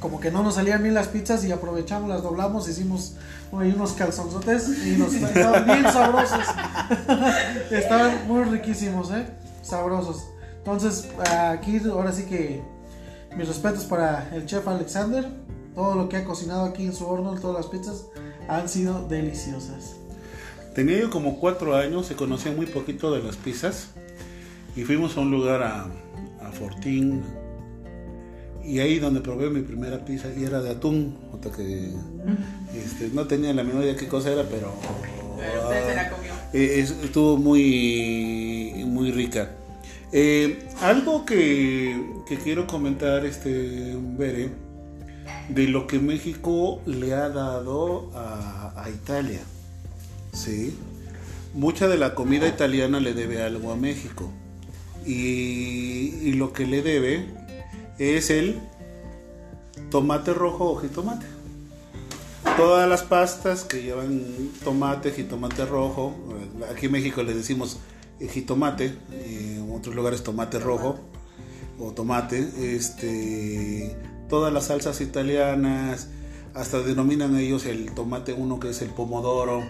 como 0.00 0.18
que 0.18 0.30
no 0.30 0.42
nos 0.42 0.54
salían 0.54 0.82
bien 0.82 0.94
las 0.94 1.08
pizzas 1.08 1.44
y 1.44 1.52
aprovechamos, 1.52 2.08
las 2.08 2.22
doblamos, 2.22 2.66
hicimos 2.66 3.16
unos 3.52 3.92
calzonzotes 3.92 4.86
y 4.86 4.96
nos 4.96 5.12
estaban 5.14 5.66
bien 5.66 5.84
sabrosos. 5.84 6.44
estaban 7.70 8.26
muy 8.26 8.44
riquísimos, 8.44 9.10
¿eh? 9.10 9.26
Sabrosos. 9.62 10.26
Entonces, 10.58 11.08
aquí 11.30 11.80
ahora 11.88 12.10
sí 12.10 12.24
que 12.24 12.62
mis 13.36 13.46
respetos 13.46 13.84
para 13.84 14.30
el 14.32 14.46
chef 14.46 14.66
Alexander. 14.66 15.46
Todo 15.74 15.94
lo 15.94 16.08
que 16.08 16.16
ha 16.16 16.24
cocinado 16.24 16.64
aquí 16.64 16.86
en 16.86 16.94
su 16.94 17.06
horno, 17.06 17.34
todas 17.34 17.58
las 17.58 17.66
pizzas, 17.66 18.06
han 18.48 18.68
sido 18.68 19.06
deliciosas. 19.08 19.96
Tenía 20.74 20.98
yo 21.00 21.10
como 21.10 21.40
cuatro 21.40 21.74
años, 21.76 22.06
se 22.06 22.14
conocía 22.14 22.52
muy 22.52 22.66
poquito 22.66 23.12
de 23.12 23.22
las 23.22 23.36
pizzas. 23.36 23.88
Y 24.74 24.82
fuimos 24.82 25.16
a 25.16 25.20
un 25.20 25.30
lugar 25.30 25.62
a, 25.62 25.86
a 26.42 26.52
Fortín, 26.52 27.22
y 28.66 28.80
ahí 28.80 28.98
donde 28.98 29.20
probé 29.20 29.48
mi 29.48 29.62
primera 29.62 30.04
pizza 30.04 30.28
y 30.36 30.44
era 30.44 30.60
de 30.60 30.70
atún, 30.70 31.16
que 31.54 31.92
este, 32.74 33.10
no 33.12 33.26
tenía 33.26 33.54
la 33.54 33.62
menor 33.62 33.84
idea 33.84 33.96
qué 33.96 34.08
cosa 34.08 34.32
era, 34.32 34.42
pero, 34.42 34.74
pero 35.38 35.62
usted 35.62 35.88
se 35.88 35.94
la 35.94 36.10
comió. 36.10 36.32
Eh, 36.52 36.80
estuvo 36.80 37.36
muy, 37.36 38.84
muy 38.86 39.12
rica. 39.12 39.50
Eh, 40.10 40.66
algo 40.80 41.24
que, 41.24 42.22
que, 42.26 42.38
quiero 42.38 42.66
comentar, 42.66 43.24
este, 43.24 43.94
Bere, 43.96 44.50
de 45.48 45.68
lo 45.68 45.86
que 45.86 45.98
México 45.98 46.80
le 46.86 47.14
ha 47.14 47.28
dado 47.28 48.10
a, 48.14 48.88
Italia. 48.88 49.40
¿sí? 50.32 50.76
Mucha 51.54 51.88
de 51.88 51.96
la 51.96 52.14
comida 52.14 52.46
italiana 52.46 53.00
le 53.00 53.14
debe 53.14 53.42
algo 53.42 53.72
a 53.72 53.76
México. 53.76 54.30
Y, 55.04 56.14
y 56.22 56.32
lo 56.34 56.52
que 56.52 56.66
le 56.66 56.82
debe 56.82 57.26
es 57.98 58.30
el 58.30 58.60
tomate 59.90 60.34
rojo 60.34 60.70
o 60.70 60.76
jitomate. 60.76 61.26
Todas 62.56 62.88
las 62.88 63.02
pastas 63.02 63.64
que 63.64 63.82
llevan 63.82 64.22
tomate, 64.64 65.10
jitomate 65.10 65.66
rojo, 65.66 66.14
aquí 66.72 66.86
en 66.86 66.92
México 66.92 67.22
le 67.22 67.34
decimos 67.34 67.78
eh, 68.20 68.28
jitomate, 68.28 68.94
en 69.12 69.70
otros 69.72 69.94
lugares 69.94 70.22
tomate 70.22 70.58
rojo 70.58 70.98
o 71.78 71.92
tomate, 71.92 72.48
este, 72.74 73.94
todas 74.28 74.52
las 74.52 74.66
salsas 74.66 75.00
italianas, 75.00 76.08
hasta 76.54 76.80
denominan 76.80 77.36
ellos 77.36 77.66
el 77.66 77.92
tomate 77.92 78.32
uno 78.32 78.58
que 78.58 78.70
es 78.70 78.82
el 78.82 78.90
pomodoro, 78.90 79.62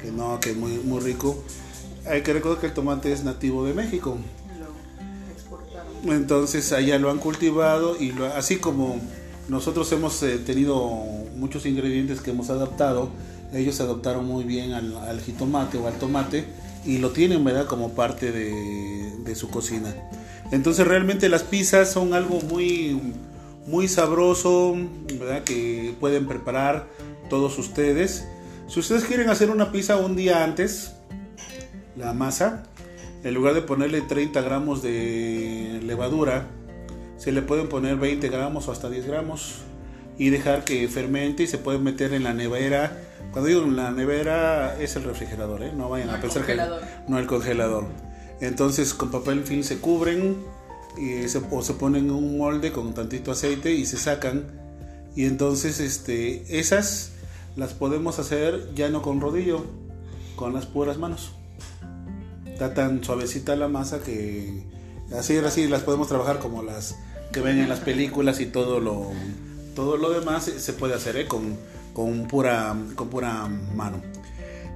que 0.00 0.10
no, 0.10 0.38
que 0.40 0.50
es 0.50 0.56
muy, 0.56 0.72
muy 0.78 1.00
rico. 1.00 1.42
Hay 2.06 2.22
que 2.22 2.32
recordar 2.32 2.60
que 2.60 2.66
el 2.66 2.74
tomate 2.74 3.12
es 3.12 3.24
nativo 3.24 3.64
de 3.64 3.74
México. 3.74 4.18
Entonces 6.04 6.72
allá 6.72 6.98
lo 6.98 7.10
han 7.10 7.18
cultivado 7.18 8.00
y 8.00 8.12
así 8.36 8.56
como 8.56 9.00
nosotros 9.48 9.90
hemos 9.92 10.22
eh, 10.22 10.38
tenido 10.38 10.78
muchos 11.36 11.66
ingredientes 11.66 12.20
que 12.20 12.30
hemos 12.30 12.50
adaptado, 12.50 13.10
ellos 13.52 13.76
se 13.76 13.82
adaptaron 13.84 14.26
muy 14.26 14.44
bien 14.44 14.72
al, 14.72 15.20
jitomate 15.20 15.78
o 15.78 15.86
al 15.86 15.94
tomate 15.94 16.44
y 16.84 16.98
lo 16.98 17.10
tienen, 17.10 17.44
¿verdad? 17.44 17.66
Como 17.66 17.90
parte 17.90 18.32
de, 18.32 19.34
su 19.34 19.48
cocina. 19.50 19.94
Entonces 20.50 20.86
realmente 20.86 21.28
las 21.28 21.42
pizzas 21.42 21.90
son 21.90 22.14
algo 22.14 22.40
muy, 22.42 23.00
muy 23.66 23.88
sabroso, 23.88 24.76
¿verdad? 25.18 25.44
Que 25.44 25.94
pueden 25.98 26.26
preparar 26.26 26.86
todos 27.28 27.58
ustedes. 27.58 28.26
Si 28.68 28.80
ustedes 28.80 29.04
quieren 29.04 29.28
hacer 29.28 29.50
una 29.50 29.72
pizza 29.72 29.96
un 29.96 30.16
día 30.16 30.44
antes, 30.44 30.92
la 31.96 32.12
masa, 32.12 32.64
en 33.24 33.34
lugar 33.34 33.54
de 33.54 33.62
ponerle 33.62 34.02
30 34.02 34.40
gramos 34.42 34.82
de 34.82 35.80
levadura, 35.84 36.46
se 37.16 37.32
le 37.32 37.42
pueden 37.42 37.68
poner 37.68 37.96
20 37.96 38.28
gramos 38.28 38.68
o 38.68 38.72
hasta 38.72 38.90
10 38.90 39.06
gramos 39.06 39.56
y 40.18 40.30
dejar 40.30 40.64
que 40.64 40.86
fermente 40.88 41.42
y 41.42 41.46
se 41.46 41.58
puede 41.58 41.78
meter 41.78 42.12
en 42.12 42.24
la 42.24 42.34
nevera. 42.34 42.96
Cuando 43.32 43.48
digo 43.48 43.62
en 43.62 43.76
la 43.76 43.90
nevera 43.90 44.76
es 44.80 44.96
el 44.96 45.04
refrigerador, 45.04 45.62
¿eh? 45.62 45.72
no 45.74 45.88
vayan 45.88 46.10
a 46.10 46.20
pensar 46.20 46.44
que 46.44 46.56
no 47.08 47.18
el 47.18 47.26
congelador. 47.26 47.84
Entonces 48.40 48.94
con 48.94 49.10
papel 49.10 49.44
film 49.44 49.62
se 49.62 49.78
cubren 49.78 50.36
y 50.96 51.28
se, 51.28 51.40
o 51.50 51.62
se 51.62 51.74
ponen 51.74 52.06
en 52.06 52.10
un 52.10 52.38
molde 52.38 52.72
con 52.72 52.94
tantito 52.94 53.32
aceite 53.32 53.72
y 53.72 53.86
se 53.86 53.96
sacan. 53.96 54.44
Y 55.14 55.24
entonces 55.24 55.80
este, 55.80 56.58
esas 56.58 57.12
las 57.56 57.72
podemos 57.72 58.18
hacer 58.18 58.70
ya 58.74 58.88
no 58.88 59.02
con 59.02 59.20
rodillo, 59.20 59.64
con 60.36 60.52
las 60.52 60.66
puras 60.66 60.98
manos. 60.98 61.32
Está 62.46 62.74
tan 62.74 63.02
suavecita 63.02 63.56
la 63.56 63.68
masa 63.68 64.00
que 64.00 64.62
así 65.16 65.36
así 65.38 65.68
las 65.68 65.82
podemos 65.82 66.08
trabajar 66.08 66.38
como 66.38 66.62
las 66.62 66.96
que 67.32 67.40
ven 67.40 67.58
en 67.58 67.68
las 67.68 67.80
películas 67.80 68.40
y 68.40 68.46
todo 68.46 68.80
lo 68.80 69.10
todo 69.74 69.96
lo 69.96 70.10
demás 70.10 70.44
se 70.44 70.72
puede 70.72 70.94
hacer 70.94 71.16
¿eh? 71.16 71.26
con, 71.26 71.56
con, 71.92 72.26
pura 72.28 72.74
con 72.94 73.08
pura 73.08 73.46
mano. 73.74 74.02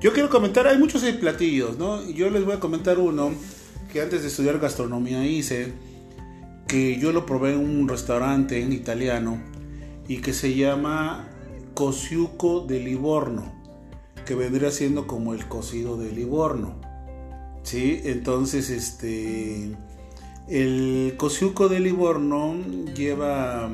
Yo 0.01 0.13
quiero 0.15 0.31
comentar, 0.31 0.67
hay 0.67 0.79
muchos 0.79 1.03
platillos, 1.21 1.77
¿no? 1.77 2.03
Yo 2.09 2.31
les 2.31 2.45
voy 2.45 2.55
a 2.55 2.61
comentar 2.61 2.99
uno 2.99 3.33
que 3.93 4.01
antes 4.01 4.23
de 4.23 4.29
estudiar 4.29 4.59
gastronomía 4.59 5.27
hice, 5.27 5.73
que 6.71 7.01
yo 7.01 7.11
lo 7.11 7.27
probé 7.27 7.55
en 7.55 7.59
un 7.59 7.89
restaurante 7.89 8.63
en 8.63 8.73
italiano 8.73 9.43
y 10.07 10.19
que 10.19 10.33
se 10.33 10.55
llama 10.55 11.29
Cosiuco 11.75 12.61
de 12.61 12.79
Livorno, 12.79 13.53
que 14.25 14.37
vendría 14.37 14.71
siendo 14.71 15.09
como 15.09 15.35
el 15.35 15.49
cocido 15.49 15.97
de 15.97 16.13
Livorno. 16.13 16.77
Sí, 17.65 18.01
entonces 18.05 18.71
este 18.71 19.77
el 20.47 21.15
cociuco 21.17 21.69
de 21.69 21.81
Livorno 21.81 22.55
lleva 22.95 23.69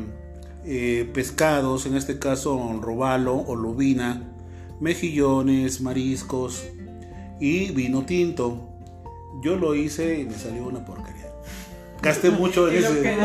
eh, 0.64 1.06
pescados, 1.12 1.84
en 1.84 1.96
este 1.96 2.18
caso 2.18 2.80
robalo 2.80 3.34
o 3.34 3.56
lubina, 3.56 4.22
mejillones, 4.80 5.82
mariscos 5.82 6.64
y 7.40 7.72
vino 7.72 8.06
tinto. 8.06 8.70
Yo 9.42 9.56
lo 9.56 9.74
hice 9.74 10.18
y 10.18 10.24
me 10.24 10.32
salió 10.32 10.66
una 10.66 10.82
porquería. 10.82 11.25
Gasté 12.02 12.30
mucho 12.30 12.68
en 12.68 12.76
ese. 12.76 13.16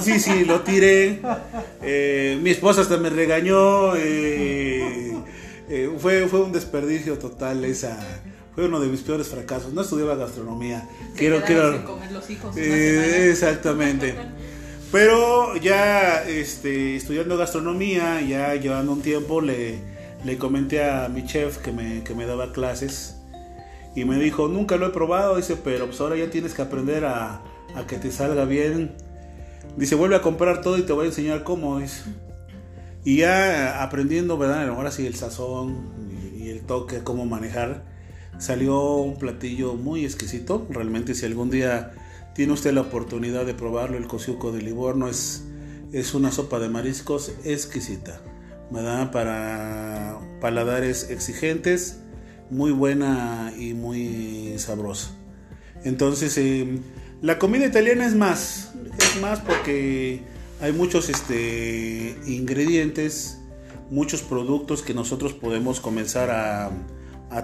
Sí, 0.02 0.18
sí, 0.18 0.44
lo 0.44 0.60
tiré. 0.60 1.20
Eh, 1.82 2.38
mi 2.42 2.50
esposa 2.50 2.82
hasta 2.82 2.96
me 2.96 3.10
regañó. 3.10 3.94
Eh, 3.96 5.12
fue, 5.98 6.28
fue 6.28 6.40
un 6.40 6.52
desperdicio 6.52 7.18
total 7.18 7.64
esa 7.64 7.98
fue 8.54 8.66
uno 8.66 8.80
de 8.80 8.88
mis 8.88 9.00
peores 9.00 9.28
fracasos. 9.28 9.72
No 9.72 9.82
estudiaba 9.82 10.14
gastronomía. 10.14 10.88
quiero, 11.16 11.42
quiero. 11.42 11.84
comer 11.84 12.12
los 12.12 12.28
hijos 12.30 12.56
eh, 12.56 13.30
exactamente. 13.30 14.14
Pero 14.92 15.56
ya 15.56 16.22
este, 16.22 16.94
estudiando 16.94 17.36
gastronomía, 17.36 18.20
ya 18.20 18.54
llevando 18.54 18.92
un 18.92 19.02
tiempo, 19.02 19.40
le, 19.40 19.80
le 20.24 20.38
comenté 20.38 20.84
a 20.84 21.08
mi 21.08 21.24
chef 21.24 21.58
que 21.58 21.72
me, 21.72 22.04
que 22.04 22.14
me 22.14 22.26
daba 22.26 22.52
clases 22.52 23.16
y 23.96 24.04
me 24.04 24.18
dijo, 24.20 24.46
nunca 24.46 24.76
lo 24.76 24.86
he 24.86 24.90
probado, 24.90 25.36
dice, 25.36 25.56
pero 25.56 25.86
pues 25.86 26.00
ahora 26.00 26.16
ya 26.16 26.30
tienes 26.30 26.54
que 26.54 26.62
aprender 26.62 27.04
a, 27.06 27.42
a 27.74 27.86
que 27.86 27.96
te 27.96 28.10
salga 28.10 28.44
bien. 28.44 28.92
Dice, 29.76 29.94
vuelve 29.94 30.16
a 30.16 30.22
comprar 30.22 30.60
todo 30.60 30.78
y 30.78 30.82
te 30.82 30.92
voy 30.92 31.06
a 31.06 31.08
enseñar 31.08 31.44
cómo, 31.44 31.80
es. 31.80 32.04
Y 33.04 33.18
ya 33.18 33.82
aprendiendo, 33.82 34.38
¿verdad? 34.38 34.68
Ahora 34.68 34.90
sí 34.90 35.06
el 35.06 35.14
sazón 35.14 35.92
y 36.38 36.48
el 36.48 36.62
toque, 36.62 37.02
cómo 37.02 37.26
manejar 37.26 37.84
Salió 38.38 38.96
un 38.96 39.16
platillo 39.16 39.74
muy 39.74 40.04
exquisito. 40.04 40.66
Realmente 40.70 41.14
si 41.14 41.24
algún 41.24 41.50
día 41.50 41.92
tiene 42.34 42.52
usted 42.52 42.72
la 42.72 42.80
oportunidad 42.80 43.46
de 43.46 43.54
probarlo, 43.54 43.96
el 43.96 44.06
cociuco 44.06 44.50
de 44.50 44.60
Livorno 44.60 45.08
es, 45.08 45.44
es 45.92 46.14
una 46.14 46.32
sopa 46.32 46.58
de 46.58 46.68
mariscos 46.68 47.32
exquisita. 47.44 48.20
¿verdad? 48.70 49.12
Para 49.12 50.18
paladares 50.40 51.10
exigentes, 51.10 52.00
muy 52.50 52.72
buena 52.72 53.52
y 53.56 53.74
muy 53.74 54.54
sabrosa. 54.58 55.10
Entonces, 55.84 56.36
em, 56.38 56.80
la 57.24 57.38
comida 57.38 57.64
italiana 57.64 58.04
es 58.04 58.14
más, 58.14 58.74
es 58.98 59.18
más 59.22 59.40
porque 59.40 60.20
hay 60.60 60.72
muchos 60.74 61.08
este, 61.08 62.18
ingredientes, 62.26 63.38
muchos 63.90 64.20
productos 64.20 64.82
que 64.82 64.92
nosotros 64.92 65.32
podemos 65.32 65.80
comenzar 65.80 66.28
a, 66.30 66.70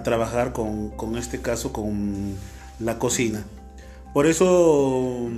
trabajar 0.03 0.53
con, 0.53 1.17
este 1.17 1.41
caso, 1.41 1.73
con 1.73 2.35
la 2.79 2.99
cocina. 2.99 3.43
Por 4.13 4.27
eso 4.27 5.31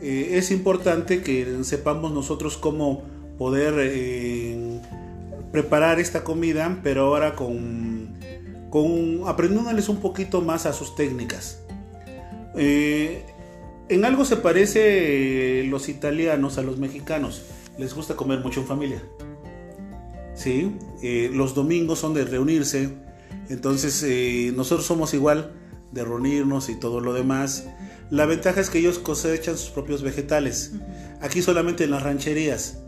eh, 0.00 0.28
es 0.34 0.52
importante 0.52 1.22
que 1.22 1.64
sepamos 1.64 2.12
nosotros 2.12 2.56
cómo 2.56 3.02
poder 3.38 3.74
eh, 3.76 4.80
preparar 5.50 5.98
esta 5.98 6.22
comida, 6.22 6.78
pero 6.84 7.06
ahora 7.06 7.34
con, 7.34 8.14
con 8.70 9.22
aprendiéndoles 9.26 9.88
un 9.88 9.96
poquito 9.96 10.42
más 10.42 10.64
a 10.64 10.72
sus 10.72 10.94
técnicas. 10.94 11.58
Eh, 12.56 13.24
en 13.90 14.04
algo 14.04 14.24
se 14.24 14.36
parece 14.36 15.64
los 15.64 15.88
italianos 15.88 16.58
a 16.58 16.62
los 16.62 16.78
mexicanos. 16.78 17.42
Les 17.76 17.94
gusta 17.94 18.14
comer 18.14 18.40
mucho 18.40 18.60
en 18.60 18.66
familia. 18.66 19.02
¿Sí? 20.34 20.74
los 21.34 21.54
domingos 21.54 21.98
son 21.98 22.14
de 22.14 22.24
reunirse, 22.24 22.88
entonces 23.50 24.02
eh, 24.02 24.52
nosotros 24.56 24.86
somos 24.86 25.12
igual 25.12 25.52
de 25.92 26.02
reunirnos 26.02 26.70
y 26.70 26.76
todo 26.76 27.00
lo 27.00 27.12
demás. 27.12 27.66
La 28.10 28.24
ventaja 28.24 28.60
es 28.60 28.70
que 28.70 28.78
ellos 28.78 28.98
cosechan 28.98 29.58
sus 29.58 29.70
propios 29.70 30.02
vegetales. 30.02 30.72
Aquí 31.20 31.42
solamente 31.42 31.84
en 31.84 31.90
las 31.90 32.02
rancherías. 32.02 32.78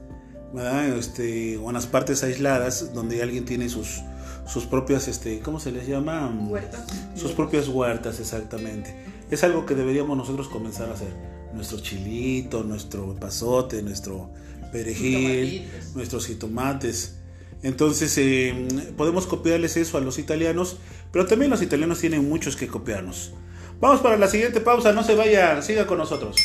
¿verdad? 0.53 0.97
Este, 0.97 1.57
o 1.59 1.69
en 1.69 1.75
las 1.75 1.87
partes 1.87 2.23
aisladas 2.23 2.95
donde 2.95 3.23
alguien 3.23 3.45
tiene 3.45 3.69
sus, 3.69 4.03
sus 4.47 4.65
propias, 4.67 5.09
este, 5.09 5.41
¿cómo 5.41 5.61
se 5.61 5.73
les 5.73 5.87
llama? 5.87 6.29
Huertas. 6.49 6.87
Sus 7.15 7.33
propias 7.33 7.69
huertas, 7.69 8.21
exactamente. 8.21 9.12
Es 9.33 9.43
algo 9.45 9.65
que 9.65 9.75
deberíamos 9.75 10.15
nosotros 10.15 10.47
comenzar 10.47 10.91
a 10.91 10.93
hacer. 10.93 11.09
Nuestro 11.55 11.81
chilito, 11.81 12.65
nuestro 12.65 13.17
pasote, 13.19 13.83
nuestro 13.83 14.29
perejil, 14.71 15.49
Jitomatitos. 15.49 15.95
nuestros 15.97 16.27
jitomates. 16.27 17.15
Entonces, 17.63 18.19
eh, 18.19 18.93
podemos 18.95 19.27
copiarles 19.27 19.79
eso 19.79 19.97
a 19.97 20.03
los 20.03 20.19
italianos, 20.19 20.77
pero 21.11 21.27
también 21.27 21.51
los 21.51 21.63
italianos 21.63 21.99
tienen 21.99 22.29
muchos 22.29 22.57
que 22.57 22.67
copiarnos. 22.67 23.33
Vamos 23.81 24.01
para 24.01 24.19
la 24.19 24.29
siguiente 24.29 24.61
pausa, 24.61 24.93
no 24.93 25.03
se 25.03 25.15
vaya, 25.15 25.63
siga 25.63 25.87
con 25.87 25.97
nosotros. 25.97 26.37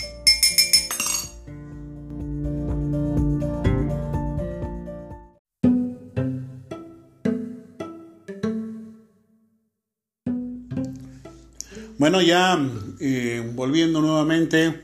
Bueno, 11.98 12.22
ya 12.22 12.60
eh, 13.00 13.52
volviendo 13.56 14.02
nuevamente, 14.02 14.82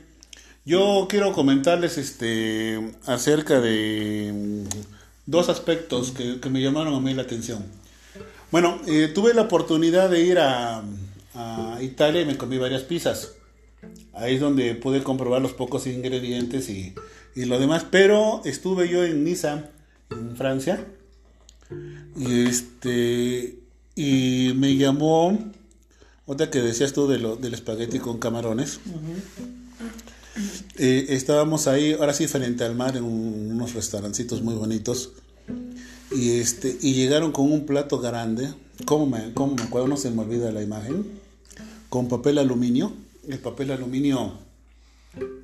yo 0.64 1.06
quiero 1.08 1.32
comentarles 1.32 1.96
este 1.96 2.92
acerca 3.06 3.60
de 3.60 4.32
mm, 4.34 4.64
dos 5.26 5.48
aspectos 5.48 6.10
que, 6.10 6.40
me 6.50 6.60
llamaron 6.60 6.92
a 6.92 7.00
mí 7.00 7.14
la 7.14 7.22
atención. 7.22 7.64
Bueno, 8.50 8.80
eh, 8.88 9.12
tuve 9.14 9.32
la 9.32 9.42
oportunidad 9.42 10.10
de 10.10 10.24
ir 10.24 10.40
a, 10.40 10.82
a 11.34 11.78
Italia 11.80 12.22
y 12.22 12.26
me 12.26 12.36
comí 12.36 12.58
varias 12.58 12.82
pizzas. 12.82 13.34
Ahí 14.12 14.34
es 14.34 14.40
donde 14.40 14.74
pude 14.74 15.04
comprobar 15.04 15.40
los 15.40 15.52
pocos 15.52 15.86
ingredientes 15.86 16.68
y, 16.68 16.94
y 17.36 17.44
lo 17.44 17.60
demás. 17.60 17.86
Pero 17.88 18.42
estuve 18.44 18.88
yo 18.88 19.04
en 19.04 19.22
Niza, 19.22 19.70
en 20.10 20.36
Francia, 20.36 20.84
y 22.16 22.46
este 22.46 23.58
y 23.94 24.52
me 24.56 24.76
llamó 24.76 25.38
otra 26.26 26.50
que 26.50 26.60
decías 26.60 26.92
tú 26.92 27.06
de 27.08 27.18
lo, 27.18 27.36
del 27.36 27.54
espagueti 27.54 27.98
con 27.98 28.18
camarones. 28.18 28.80
Eh, 30.78 31.06
estábamos 31.10 31.68
ahí, 31.68 31.92
ahora 31.92 32.12
sí, 32.12 32.26
frente 32.26 32.64
al 32.64 32.74
mar, 32.74 32.96
en 32.96 33.04
un- 33.04 33.52
unos 33.52 33.74
restaurancitos 33.74 34.42
muy 34.42 34.54
bonitos. 34.54 35.12
Y, 36.10 36.32
este, 36.38 36.76
y 36.80 36.94
llegaron 36.94 37.32
con 37.32 37.50
un 37.50 37.66
plato 37.66 37.98
grande. 37.98 38.52
¿Cómo 38.84 39.06
me, 39.06 39.32
cómo 39.34 39.54
me 39.54 39.62
acuerdo? 39.62 39.88
No 39.88 39.96
se 39.96 40.10
me 40.10 40.22
olvida 40.22 40.50
la 40.52 40.62
imagen. 40.62 41.06
Con 41.88 42.08
papel 42.08 42.38
aluminio. 42.38 42.92
El 43.28 43.38
papel 43.38 43.70
aluminio, 43.70 44.34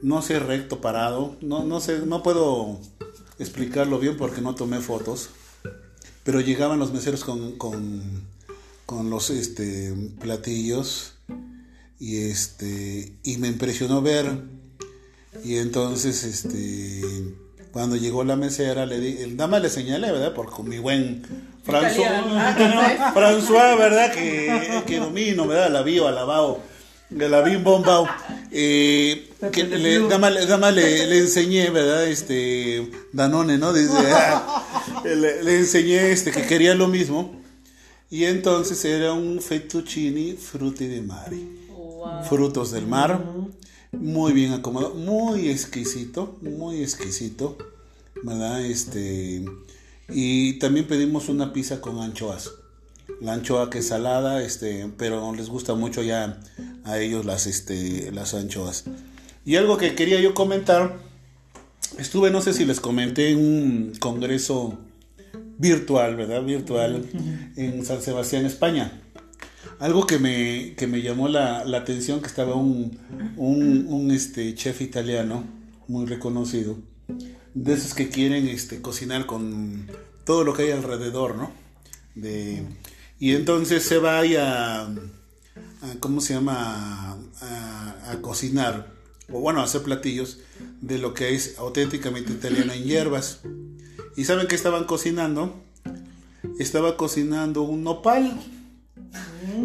no 0.02 0.20
sé, 0.22 0.38
recto, 0.38 0.80
parado. 0.80 1.36
No, 1.40 1.64
no 1.64 1.80
sé, 1.80 2.00
no 2.04 2.22
puedo 2.22 2.78
explicarlo 3.38 3.98
bien 3.98 4.16
porque 4.16 4.40
no 4.42 4.54
tomé 4.54 4.80
fotos. 4.80 5.30
Pero 6.24 6.40
llegaban 6.40 6.78
los 6.78 6.92
meseros 6.92 7.24
con, 7.24 7.52
con, 7.56 8.02
con 8.90 9.08
los 9.08 9.30
este, 9.30 9.94
platillos. 10.18 11.12
Y, 12.00 12.22
este, 12.22 13.12
y 13.22 13.36
me 13.36 13.46
impresionó 13.46 14.02
ver 14.02 14.32
y 15.44 15.58
entonces, 15.58 16.24
este, 16.24 17.00
cuando 17.70 17.94
llegó 17.94 18.24
la 18.24 18.34
mesera, 18.34 18.86
le 18.86 18.98
di, 18.98 19.18
el 19.22 19.36
dama 19.36 19.60
le 19.60 19.70
señalé, 19.70 20.10
¿verdad? 20.10 20.34
Por 20.34 20.50
con 20.50 20.68
mi 20.68 20.78
buen 20.78 21.22
François. 21.64 22.08
Ah, 22.32 23.12
François, 23.14 23.78
¿verdad? 23.78 24.12
Que, 24.12 24.82
que 24.88 24.98
domino, 24.98 25.46
¿verdad? 25.46 25.70
La 25.70 25.82
vio, 25.82 26.08
alabao, 26.08 26.60
la 27.10 27.42
vi 27.42 27.56
bombao. 27.56 28.08
Eh, 28.50 29.30
que 29.52 29.62
le, 29.62 30.00
dama, 30.08 30.30
le- 30.30 30.46
dama 30.46 30.72
le, 30.72 31.06
le 31.06 31.18
enseñé, 31.18 31.70
¿verdad? 31.70 32.08
Este, 32.08 32.90
Danone, 33.12 33.56
¿no? 33.56 33.72
Ah, 34.12 35.02
le, 35.04 35.44
le 35.44 35.56
enseñé 35.58 36.10
este, 36.10 36.32
que 36.32 36.42
quería 36.42 36.74
lo 36.74 36.88
mismo. 36.88 37.39
Y 38.10 38.24
entonces 38.24 38.84
era 38.84 39.12
un 39.12 39.40
fettuccine 39.40 40.34
frutti 40.34 40.88
di 40.88 41.00
mare 41.00 41.58
Wow. 42.00 42.24
frutos 42.24 42.70
del 42.70 42.86
mar, 42.86 43.22
muy 43.92 44.32
bien 44.32 44.52
acomodado, 44.52 44.94
muy 44.94 45.50
exquisito, 45.50 46.38
muy 46.40 46.80
exquisito, 46.82 47.58
¿verdad? 48.22 48.64
Este, 48.64 49.44
y 50.08 50.54
también 50.58 50.86
pedimos 50.86 51.28
una 51.28 51.52
pizza 51.52 51.82
con 51.82 51.98
anchoas. 51.98 52.52
La 53.20 53.34
anchoa 53.34 53.68
que 53.68 53.80
es 53.80 53.88
salada, 53.88 54.42
este, 54.42 54.90
pero 54.96 55.34
les 55.34 55.50
gusta 55.50 55.74
mucho 55.74 56.02
ya 56.02 56.40
a 56.84 56.98
ellos 56.98 57.26
las, 57.26 57.46
este, 57.46 58.10
las 58.12 58.32
anchoas. 58.32 58.84
Y 59.44 59.56
algo 59.56 59.76
que 59.76 59.94
quería 59.94 60.20
yo 60.22 60.32
comentar, 60.32 60.96
estuve, 61.98 62.30
no 62.30 62.40
sé 62.40 62.54
si 62.54 62.64
les 62.64 62.80
comenté, 62.80 63.30
en 63.32 63.38
un 63.38 63.92
congreso 64.00 64.78
virtual, 65.60 66.16
¿verdad? 66.16 66.42
Virtual 66.44 67.04
en 67.56 67.84
San 67.84 68.00
Sebastián, 68.02 68.46
España. 68.46 69.02
Algo 69.78 70.06
que 70.06 70.18
me, 70.18 70.74
que 70.76 70.86
me 70.86 71.00
llamó 71.02 71.28
la, 71.28 71.64
la 71.64 71.78
atención, 71.78 72.20
que 72.20 72.26
estaba 72.26 72.54
un, 72.54 72.98
un, 73.36 73.86
un, 73.88 74.10
este, 74.10 74.54
chef 74.54 74.80
italiano 74.82 75.44
muy 75.88 76.06
reconocido, 76.06 76.78
de 77.54 77.72
esos 77.74 77.94
que 77.94 78.08
quieren 78.08 78.46
este, 78.48 78.80
cocinar 78.80 79.26
con 79.26 79.86
todo 80.24 80.44
lo 80.44 80.52
que 80.54 80.64
hay 80.64 80.70
alrededor, 80.70 81.36
¿no? 81.36 81.50
De, 82.14 82.62
y 83.18 83.34
entonces 83.34 83.82
se 83.82 83.98
va 83.98 84.18
ahí 84.20 84.36
a, 84.36 84.82
a- 84.82 84.90
¿cómo 86.00 86.20
se 86.20 86.34
llama? 86.34 87.18
A, 87.40 88.10
a 88.10 88.16
cocinar, 88.22 88.92
o 89.32 89.40
bueno, 89.40 89.60
a 89.60 89.64
hacer 89.64 89.82
platillos 89.82 90.38
de 90.80 90.98
lo 90.98 91.14
que 91.14 91.34
es 91.34 91.56
auténticamente 91.58 92.32
italiano 92.32 92.72
en 92.72 92.84
hierbas. 92.84 93.40
¿Y 94.20 94.24
saben 94.26 94.48
qué 94.48 94.54
estaban 94.54 94.84
cocinando? 94.84 95.58
Estaba 96.58 96.98
cocinando 96.98 97.62
un 97.62 97.82
nopal. 97.82 98.38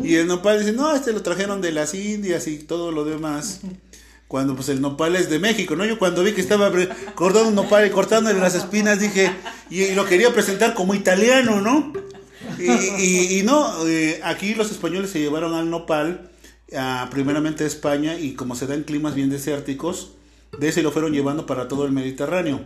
Y 0.02 0.16
el 0.16 0.28
nopal 0.28 0.60
dice, 0.60 0.72
no, 0.72 0.96
este 0.96 1.12
lo 1.12 1.22
trajeron 1.22 1.60
de 1.60 1.74
las 1.74 1.94
Indias 1.94 2.48
y 2.48 2.60
todo 2.60 2.94
lo 2.94 3.04
demás. 3.04 3.60
Cuando 4.30 4.56
pues 4.56 4.70
el 4.70 4.80
nopal 4.80 5.18
es 5.18 5.30
de 5.30 5.40
México, 5.40 5.76
¿no? 5.76 5.84
Yo 5.84 6.00
cuando 6.00 6.24
vi 6.24 6.32
que 6.32 6.40
estaba 6.40 6.72
cortando 7.16 7.50
un 7.50 7.56
nopal 7.56 7.86
y 7.86 7.90
cortándole 7.90 8.40
las 8.40 8.56
espinas 8.56 8.98
dije, 9.02 9.30
y, 9.70 9.94
lo 9.94 10.06
quería 10.06 10.34
presentar 10.34 10.74
como 10.74 10.96
italiano, 10.96 11.60
¿no? 11.60 11.92
Y, 12.58 12.72
y- 13.04 13.40
y 13.40 13.44
no, 13.44 13.86
eh, 13.86 14.22
aquí 14.24 14.56
los 14.56 14.72
españoles 14.72 15.10
se 15.10 15.20
llevaron 15.20 15.54
al 15.54 15.70
nopal, 15.70 16.32
a, 16.74 17.10
primeramente 17.12 17.66
a 17.66 17.68
España, 17.68 18.18
y 18.18 18.36
como 18.36 18.56
se 18.56 18.68
dan 18.68 18.84
climas 18.84 19.16
bien 19.16 19.30
desérticos, 19.30 20.12
de 20.58 20.70
ese 20.70 20.82
lo 20.82 20.94
fueron 20.94 21.12
llevando 21.12 21.46
para 21.46 21.68
todo 21.68 21.86
el 21.86 21.92
Mediterráneo. 21.92 22.62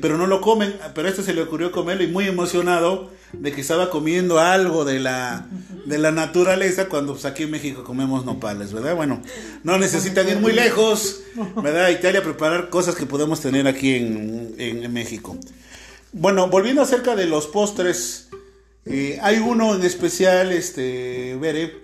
Pero 0.00 0.18
no 0.18 0.26
lo 0.26 0.40
comen, 0.40 0.74
pero 0.94 1.08
a 1.08 1.10
este 1.10 1.22
se 1.22 1.32
le 1.32 1.40
ocurrió 1.42 1.72
comerlo 1.72 2.04
y 2.04 2.08
muy 2.08 2.26
emocionado 2.26 3.10
de 3.32 3.50
que 3.52 3.62
estaba 3.62 3.88
comiendo 3.90 4.38
algo 4.38 4.84
de 4.84 5.00
la, 5.00 5.46
de 5.86 5.98
la 5.98 6.10
naturaleza 6.10 6.88
cuando 6.88 7.12
pues, 7.14 7.24
aquí 7.24 7.44
en 7.44 7.50
México 7.50 7.82
comemos 7.82 8.24
nopales, 8.26 8.72
¿verdad? 8.72 8.94
Bueno, 8.94 9.22
no 9.62 9.78
necesitan 9.78 10.28
ir 10.28 10.36
muy 10.38 10.52
lejos, 10.52 11.22
¿verdad? 11.62 11.86
A 11.86 11.90
Italia 11.90 12.22
preparar 12.22 12.68
cosas 12.68 12.94
que 12.94 13.06
podemos 13.06 13.40
tener 13.40 13.66
aquí 13.66 13.94
en, 13.94 14.54
en- 14.58 14.84
en 14.84 14.92
México. 14.92 15.36
Bueno, 16.12 16.48
volviendo 16.48 16.82
acerca 16.82 17.16
de 17.16 17.26
los 17.26 17.46
postres, 17.46 18.28
eh, 18.84 19.18
hay 19.22 19.38
uno 19.38 19.74
en 19.74 19.82
especial, 19.82 20.52
este, 20.52 21.36
Bere, 21.40 21.74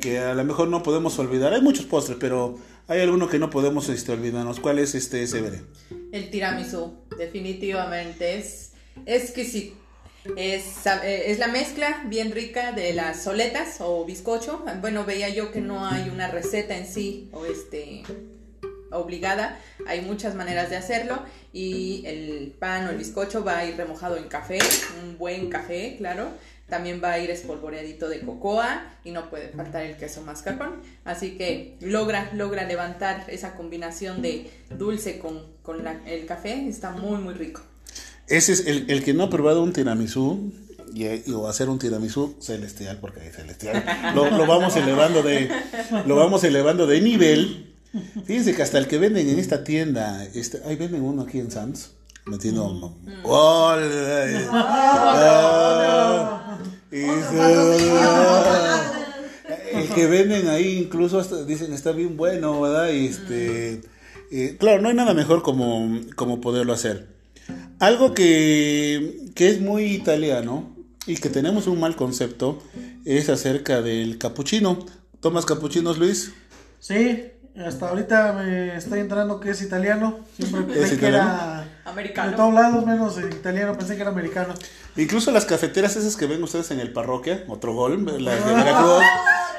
que 0.00 0.18
a 0.20 0.34
lo 0.34 0.44
mejor 0.44 0.68
no 0.68 0.82
podemos 0.82 1.18
olvidar. 1.18 1.52
Hay 1.52 1.60
muchos 1.60 1.86
postres, 1.86 2.16
pero 2.20 2.56
hay 2.88 3.00
alguno 3.00 3.28
que 3.28 3.38
no 3.38 3.50
podemos 3.50 3.88
este, 3.88 4.12
olvidarnos. 4.12 4.60
¿Cuál 4.60 4.78
es 4.78 4.94
este 4.94 5.22
ese, 5.22 5.40
Bere? 5.40 5.62
El 6.12 6.30
tiramisú, 6.30 6.94
definitivamente 7.18 8.38
es 8.38 8.72
exquisito. 9.04 9.76
Es, 10.36 10.86
eh, 10.86 11.30
es 11.30 11.38
la 11.38 11.46
mezcla 11.46 12.02
bien 12.06 12.32
rica 12.32 12.72
de 12.72 12.92
las 12.92 13.22
soletas 13.22 13.76
o 13.80 14.04
bizcocho. 14.04 14.64
Bueno, 14.80 15.04
veía 15.04 15.28
yo 15.28 15.52
que 15.52 15.60
no 15.60 15.86
hay 15.86 16.08
una 16.08 16.28
receta 16.28 16.76
en 16.76 16.86
sí 16.86 17.28
o 17.32 17.46
este 17.46 18.02
obligada. 18.90 19.58
Hay 19.86 20.00
muchas 20.00 20.34
maneras 20.34 20.70
de 20.70 20.76
hacerlo 20.76 21.22
y 21.52 22.02
el 22.06 22.54
pan 22.58 22.86
o 22.86 22.90
el 22.90 22.98
bizcocho 22.98 23.44
va 23.44 23.58
a 23.58 23.64
ir 23.64 23.76
remojado 23.76 24.16
en 24.16 24.28
café, 24.28 24.58
un 25.02 25.18
buen 25.18 25.48
café, 25.48 25.96
claro. 25.98 26.28
También 26.68 27.00
va 27.02 27.12
a 27.12 27.18
ir 27.20 27.30
espolvoreadito 27.30 28.08
de 28.08 28.20
cocoa 28.20 28.82
y 29.04 29.12
no 29.12 29.30
puede 29.30 29.50
faltar 29.50 29.84
el 29.84 29.96
queso 29.96 30.22
mascarpone. 30.22 30.76
Así 31.04 31.36
que 31.38 31.76
logra, 31.80 32.30
logra 32.34 32.64
levantar 32.64 33.24
esa 33.28 33.54
combinación 33.54 34.20
de 34.20 34.50
dulce 34.76 35.18
con, 35.20 35.42
con 35.62 35.84
la- 35.84 36.00
el 36.06 36.26
café. 36.26 36.66
Está 36.68 36.90
muy, 36.90 37.18
muy 37.18 37.34
rico. 37.34 37.62
Ese 38.26 38.52
es 38.52 38.66
el, 38.66 38.90
el 38.90 39.04
que 39.04 39.14
no 39.14 39.22
ha 39.24 39.30
probado 39.30 39.62
un 39.62 39.72
tiramisú 39.72 40.52
y, 40.92 41.04
y- 41.06 41.22
o 41.32 41.46
hacer 41.46 41.68
un 41.68 41.78
tiramisú 41.78 42.34
celestial, 42.40 42.98
porque 43.00 43.20
hay 43.20 43.30
celestial. 43.30 43.84
Lo, 44.16 44.28
lo 44.30 44.46
vamos 44.46 44.74
elevando 44.76 45.22
de 45.22 45.48
lo 46.04 46.16
vamos 46.16 46.42
elevando 46.42 46.88
de 46.88 47.00
nivel. 47.00 47.74
Fíjense 48.26 48.56
que 48.56 48.62
hasta 48.62 48.78
el 48.78 48.88
que 48.88 48.98
venden 48.98 49.28
en 49.28 49.38
esta 49.38 49.62
tienda, 49.62 50.24
este, 50.34 50.60
ahí 50.66 50.74
venden 50.74 51.02
uno 51.02 51.22
aquí 51.22 51.38
en 51.38 51.50
Sam's, 51.52 51.92
metiendo. 52.26 52.96
Ah, 53.24 53.78
eso. 53.80 54.50
El 59.72 59.88
que 59.94 60.06
venden 60.06 60.48
ahí 60.48 60.78
incluso 60.78 61.18
hasta 61.18 61.44
dicen 61.44 61.72
está 61.72 61.92
bien 61.92 62.16
bueno, 62.16 62.60
¿verdad? 62.60 62.90
Y 62.90 63.06
este, 63.06 63.80
eh, 64.30 64.56
claro, 64.58 64.80
no 64.82 64.88
hay 64.88 64.94
nada 64.94 65.14
mejor 65.14 65.42
como, 65.42 66.00
como 66.14 66.40
poderlo 66.40 66.72
hacer. 66.72 67.08
Algo 67.78 68.14
que, 68.14 69.30
que 69.34 69.50
es 69.50 69.60
muy 69.60 69.84
italiano 69.84 70.74
y 71.06 71.16
que 71.16 71.28
tenemos 71.28 71.66
un 71.66 71.78
mal 71.78 71.94
concepto 71.96 72.62
es 73.04 73.28
acerca 73.28 73.82
del 73.82 74.18
capuchino. 74.18 74.84
¿Tomas 75.20 75.44
capuchinos, 75.44 75.98
Luis? 75.98 76.32
Sí, 76.80 77.24
hasta 77.56 77.88
ahorita 77.88 78.32
me 78.32 78.76
estoy 78.76 79.00
entrando 79.00 79.40
que 79.40 79.50
es 79.50 79.62
italiano. 79.62 80.20
Siempre 80.36 80.62
pensé 80.62 80.90
que 80.90 81.06
italiano? 81.06 81.28
era 81.28 81.65
Americano. 81.86 82.30
de 82.32 82.36
todos 82.36 82.52
lados, 82.54 82.84
menos 82.84 83.16
en 83.18 83.32
italiano, 83.32 83.76
pensé 83.78 83.94
que 83.94 84.02
era 84.02 84.10
americano. 84.10 84.54
Incluso 84.96 85.30
las 85.30 85.44
cafeteras 85.44 85.96
esas 85.96 86.16
que 86.16 86.26
ven 86.26 86.42
ustedes 86.42 86.70
en 86.72 86.80
el 86.80 86.92
parroquia, 86.92 87.44
otro 87.48 87.74
gol, 87.74 88.04
las 88.22 88.44
de 88.44 88.54
Veracruz, 88.54 89.04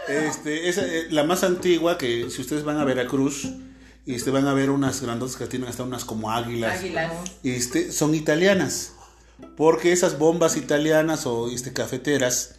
este, 0.09 0.69
esa, 0.69 0.85
eh, 0.85 1.07
la 1.09 1.23
más 1.23 1.43
antigua 1.43 1.97
que 1.97 2.29
si 2.29 2.41
ustedes 2.41 2.63
van 2.63 2.77
a 2.77 2.83
Veracruz, 2.83 3.47
este, 4.05 4.29
van 4.31 4.45
a 4.47 4.53
ver 4.53 4.69
unas 4.69 5.01
grandotas 5.01 5.37
que 5.37 5.47
tienen 5.47 5.69
hasta 5.69 5.83
unas 5.83 6.05
como 6.05 6.31
águilas, 6.31 6.79
Águilas. 6.79 7.11
este, 7.43 7.91
son 7.91 8.13
italianas, 8.13 8.91
porque 9.55 9.91
esas 9.91 10.19
bombas 10.19 10.57
italianas 10.57 11.25
o 11.25 11.49
este, 11.49 11.71
cafeteras, 11.71 12.55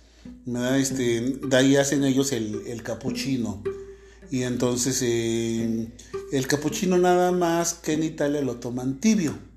¿verdad? 0.46 0.78
este, 0.78 1.20
de 1.42 1.56
ahí 1.56 1.76
hacen 1.76 2.04
ellos 2.04 2.32
el, 2.32 2.62
el 2.66 2.82
capuchino. 2.82 3.62
Y 4.30 4.42
entonces 4.42 5.00
eh, 5.02 5.88
el 6.32 6.46
capuchino 6.46 6.98
nada 6.98 7.32
más 7.32 7.72
que 7.74 7.94
en 7.94 8.02
Italia 8.02 8.42
lo 8.42 8.56
toman 8.56 9.00
tibio. 9.00 9.47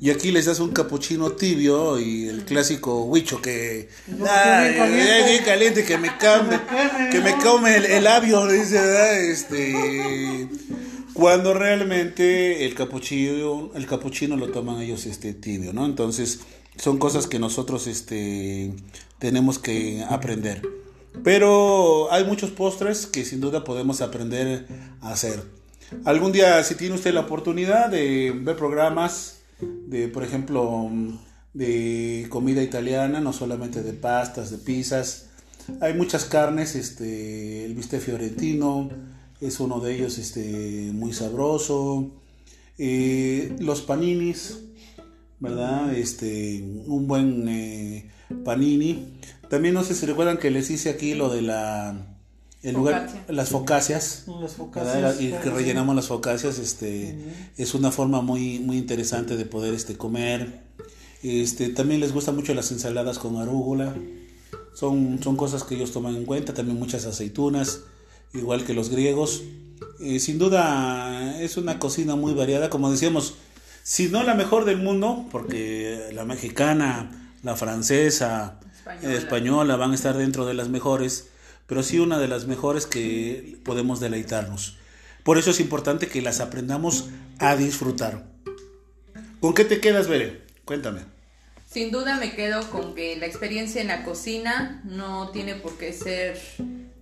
Y 0.00 0.10
aquí 0.10 0.30
les 0.30 0.46
das 0.46 0.60
un 0.60 0.70
capuchino 0.70 1.32
tibio 1.32 1.98
y 1.98 2.28
el 2.28 2.44
clásico 2.44 3.04
huicho 3.04 3.42
que... 3.42 3.88
Ay, 4.08 4.76
caliente. 4.76 5.24
bien 5.26 5.44
caliente, 5.44 5.84
que 5.84 5.98
me 5.98 6.08
come, 6.18 6.60
que 7.10 7.20
me 7.20 7.34
come 7.42 7.76
el, 7.76 7.84
el 7.84 8.04
labio, 8.04 8.46
dice, 8.52 8.74
¿verdad? 8.74 9.20
Este, 9.24 10.48
cuando 11.14 11.52
realmente 11.52 12.64
el 12.64 12.76
capuchino, 12.76 13.72
el 13.74 13.86
capuchino 13.86 14.36
lo 14.36 14.50
toman 14.50 14.80
ellos 14.80 15.04
este 15.06 15.34
tibio, 15.34 15.72
¿no? 15.72 15.84
Entonces, 15.84 16.40
son 16.76 16.98
cosas 16.98 17.26
que 17.26 17.40
nosotros 17.40 17.88
este, 17.88 18.72
tenemos 19.18 19.58
que 19.58 20.04
aprender. 20.08 20.62
Pero 21.24 22.12
hay 22.12 22.22
muchos 22.24 22.50
postres 22.50 23.06
que 23.06 23.24
sin 23.24 23.40
duda 23.40 23.64
podemos 23.64 24.00
aprender 24.00 24.66
a 25.00 25.10
hacer. 25.10 25.42
Algún 26.04 26.30
día, 26.30 26.62
si 26.62 26.76
tiene 26.76 26.94
usted 26.94 27.12
la 27.12 27.22
oportunidad 27.22 27.88
de 27.88 28.32
ver 28.32 28.54
programas 28.54 29.37
de, 29.60 30.08
por 30.08 30.22
ejemplo, 30.22 30.90
de 31.54 32.26
comida 32.28 32.62
italiana, 32.62 33.20
no 33.20 33.32
solamente 33.32 33.82
de 33.82 33.92
pastas, 33.92 34.50
de 34.50 34.58
pizzas, 34.58 35.28
hay 35.80 35.94
muchas 35.94 36.24
carnes, 36.24 36.74
este, 36.74 37.64
el 37.64 37.74
bistec 37.74 38.00
fiorentino 38.00 38.88
es 39.40 39.60
uno 39.60 39.80
de 39.80 39.94
ellos, 39.94 40.18
este, 40.18 40.90
muy 40.92 41.12
sabroso. 41.12 42.10
Eh, 42.78 43.54
los 43.60 43.82
paninis, 43.82 44.58
¿verdad? 45.38 45.94
Este, 45.94 46.62
un 46.86 47.06
buen 47.06 47.48
eh, 47.48 48.10
panini. 48.44 49.18
También 49.48 49.74
no 49.74 49.84
sé 49.84 49.94
si 49.94 50.06
recuerdan 50.06 50.38
que 50.38 50.50
les 50.50 50.70
hice 50.70 50.90
aquí 50.90 51.14
lo 51.14 51.28
de 51.28 51.42
la 51.42 52.07
el 52.68 52.74
lugar, 52.74 53.08
las 53.28 53.48
focaccias, 53.50 54.24
Las 54.40 54.52
focaccias. 54.52 55.20
y 55.20 55.32
que 55.32 55.50
rellenamos 55.50 55.96
las 55.96 56.06
focaccias, 56.06 56.58
este, 56.58 57.16
es 57.56 57.74
una 57.74 57.90
forma 57.90 58.20
muy, 58.20 58.58
muy 58.58 58.78
interesante 58.78 59.36
de 59.36 59.44
poder 59.44 59.74
este, 59.74 59.96
comer. 59.96 60.60
Este, 61.22 61.68
también 61.70 62.00
les 62.00 62.12
gustan 62.12 62.36
mucho 62.36 62.54
las 62.54 62.70
ensaladas 62.70 63.18
con 63.18 63.36
arúgula. 63.36 63.94
Son, 64.74 65.20
son 65.22 65.36
cosas 65.36 65.64
que 65.64 65.74
ellos 65.74 65.92
toman 65.92 66.14
en 66.14 66.24
cuenta. 66.24 66.54
También 66.54 66.78
muchas 66.78 67.04
aceitunas, 67.06 67.80
igual 68.32 68.64
que 68.64 68.74
los 68.74 68.90
griegos. 68.90 69.42
Eh, 70.00 70.20
sin 70.20 70.38
duda 70.38 71.40
es 71.40 71.56
una 71.56 71.78
cocina 71.78 72.14
muy 72.14 72.34
variada. 72.34 72.70
Como 72.70 72.90
decíamos, 72.90 73.34
si 73.82 74.08
no 74.08 74.22
la 74.22 74.34
mejor 74.34 74.64
del 74.64 74.76
mundo, 74.76 75.26
porque 75.30 76.10
la 76.12 76.24
mexicana, 76.24 77.32
la 77.42 77.56
francesa, 77.56 78.60
Española. 78.78 79.08
la 79.08 79.18
española 79.18 79.76
van 79.76 79.92
a 79.92 79.94
estar 79.94 80.16
dentro 80.16 80.46
de 80.46 80.54
las 80.54 80.68
mejores, 80.68 81.28
pero 81.68 81.82
sí 81.82 82.00
una 82.00 82.18
de 82.18 82.26
las 82.28 82.46
mejores 82.46 82.86
que 82.86 83.58
podemos 83.62 84.00
deleitarnos. 84.00 84.78
Por 85.22 85.36
eso 85.36 85.50
es 85.50 85.60
importante 85.60 86.08
que 86.08 86.22
las 86.22 86.40
aprendamos 86.40 87.10
a 87.38 87.54
disfrutar. 87.54 88.24
¿Con 89.40 89.54
qué 89.54 89.64
te 89.64 89.78
quedas, 89.78 90.08
Bere? 90.08 90.40
Cuéntame. 90.64 91.02
Sin 91.70 91.90
duda 91.90 92.16
me 92.16 92.34
quedo 92.34 92.68
con 92.70 92.94
que 92.94 93.16
la 93.16 93.26
experiencia 93.26 93.82
en 93.82 93.88
la 93.88 94.02
cocina 94.02 94.80
no 94.84 95.28
tiene 95.30 95.54
por 95.54 95.76
qué 95.76 95.92
ser 95.92 96.40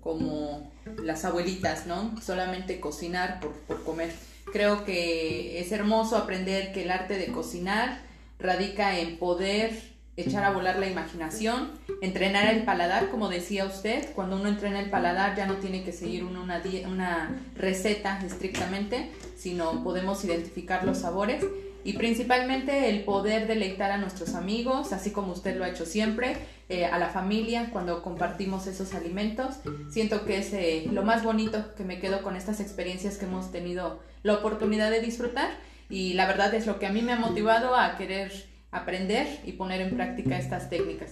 como 0.00 0.72
las 1.00 1.24
abuelitas, 1.24 1.86
¿no? 1.86 2.20
Solamente 2.20 2.80
cocinar 2.80 3.38
por, 3.38 3.52
por 3.52 3.84
comer. 3.84 4.12
Creo 4.52 4.84
que 4.84 5.60
es 5.60 5.70
hermoso 5.70 6.16
aprender 6.16 6.72
que 6.72 6.82
el 6.82 6.90
arte 6.90 7.16
de 7.16 7.28
cocinar 7.28 8.02
radica 8.40 8.98
en 8.98 9.18
poder 9.18 9.95
echar 10.16 10.44
a 10.44 10.50
volar 10.50 10.78
la 10.78 10.88
imaginación, 10.88 11.70
entrenar 12.00 12.54
el 12.54 12.64
paladar, 12.64 13.10
como 13.10 13.28
decía 13.28 13.66
usted, 13.66 14.12
cuando 14.14 14.36
uno 14.36 14.48
entrena 14.48 14.80
el 14.80 14.90
paladar 14.90 15.36
ya 15.36 15.46
no 15.46 15.56
tiene 15.56 15.84
que 15.84 15.92
seguir 15.92 16.24
uno 16.24 16.42
una, 16.42 16.62
una 16.88 17.40
receta 17.54 18.20
estrictamente, 18.24 19.10
sino 19.36 19.82
podemos 19.84 20.24
identificar 20.24 20.84
los 20.84 20.98
sabores 20.98 21.44
y 21.86 21.92
principalmente 21.92 22.90
el 22.90 23.04
poder 23.04 23.46
deleitar 23.46 23.92
a 23.92 23.98
nuestros 23.98 24.34
amigos, 24.34 24.92
así 24.92 25.12
como 25.12 25.32
usted 25.32 25.56
lo 25.56 25.64
ha 25.64 25.68
hecho 25.68 25.86
siempre, 25.86 26.36
eh, 26.68 26.84
a 26.84 26.98
la 26.98 27.10
familia 27.10 27.70
cuando 27.72 28.02
compartimos 28.02 28.66
esos 28.66 28.92
alimentos. 28.94 29.54
Siento 29.88 30.24
que 30.24 30.38
es 30.38 30.52
eh, 30.52 30.88
lo 30.90 31.04
más 31.04 31.22
bonito 31.22 31.74
que 31.76 31.84
me 31.84 32.00
quedo 32.00 32.22
con 32.22 32.34
estas 32.34 32.58
experiencias 32.58 33.18
que 33.18 33.26
hemos 33.26 33.52
tenido 33.52 34.00
la 34.24 34.34
oportunidad 34.34 34.90
de 34.90 35.00
disfrutar 35.00 35.50
y 35.88 36.14
la 36.14 36.26
verdad 36.26 36.52
es 36.54 36.66
lo 36.66 36.80
que 36.80 36.86
a 36.86 36.90
mí 36.90 37.02
me 37.02 37.12
ha 37.12 37.16
motivado 37.18 37.76
a 37.76 37.96
querer 37.96 38.32
aprender 38.76 39.26
y 39.44 39.52
poner 39.52 39.80
en 39.80 39.94
práctica 39.96 40.38
estas 40.38 40.68
técnicas. 40.70 41.10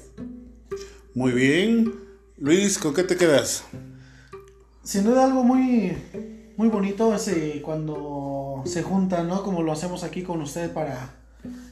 Muy 1.14 1.32
bien. 1.32 1.92
Luis, 2.38 2.78
¿con 2.78 2.92
qué 2.94 3.04
te 3.04 3.16
quedas? 3.16 3.64
Sin 4.82 5.04
duda 5.04 5.24
algo 5.24 5.42
muy, 5.44 5.96
muy 6.56 6.68
bonito 6.68 7.14
es 7.14 7.28
eh, 7.28 7.62
cuando 7.64 8.62
se 8.66 8.82
juntan, 8.82 9.28
¿no? 9.28 9.42
Como 9.42 9.62
lo 9.62 9.72
hacemos 9.72 10.04
aquí 10.04 10.22
con 10.22 10.42
usted 10.42 10.72
para, 10.72 11.14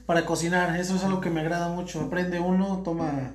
para 0.06 0.24
cocinar. 0.24 0.78
Eso 0.78 0.96
es 0.96 1.04
algo 1.04 1.20
que 1.20 1.30
me 1.30 1.40
agrada 1.40 1.68
mucho. 1.68 2.00
Aprende 2.00 2.38
uno, 2.40 2.82
toma, 2.84 3.34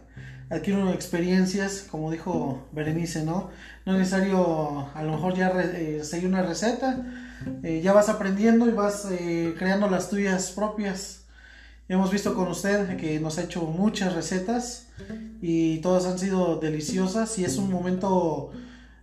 adquiere 0.50 0.82
uno 0.82 0.94
experiencias, 0.94 1.86
como 1.92 2.10
dijo 2.12 2.66
Berenice, 2.72 3.24
¿no? 3.24 3.50
No 3.86 3.94
es 3.94 4.00
necesario 4.00 4.88
a 4.96 5.04
lo 5.04 5.12
mejor 5.12 5.36
ya 5.36 5.50
re- 5.50 5.98
eh, 6.00 6.04
seguir 6.04 6.30
una 6.30 6.42
receta. 6.44 7.06
eh, 7.64 7.82
ya 7.84 7.94
vas 7.94 8.10
aprendiendo 8.10 8.68
y 8.68 8.72
vas 8.72 9.06
eh, 9.12 9.54
creando 9.60 9.90
las 9.90 10.10
tuyas 10.10 10.52
propias. 10.52 11.26
Hemos 11.90 12.12
visto 12.12 12.34
con 12.34 12.48
usted 12.50 12.98
que 12.98 13.20
nos 13.20 13.38
ha 13.38 13.44
hecho 13.44 13.62
muchas 13.62 14.14
recetas 14.14 14.88
y 15.42 15.78
todas 15.80 16.06
han 16.06 16.20
sido 16.20 16.58
deliciosas 16.58 17.38
y 17.40 17.46
es 17.46 17.58
un 17.58 17.72
momento 17.72 18.52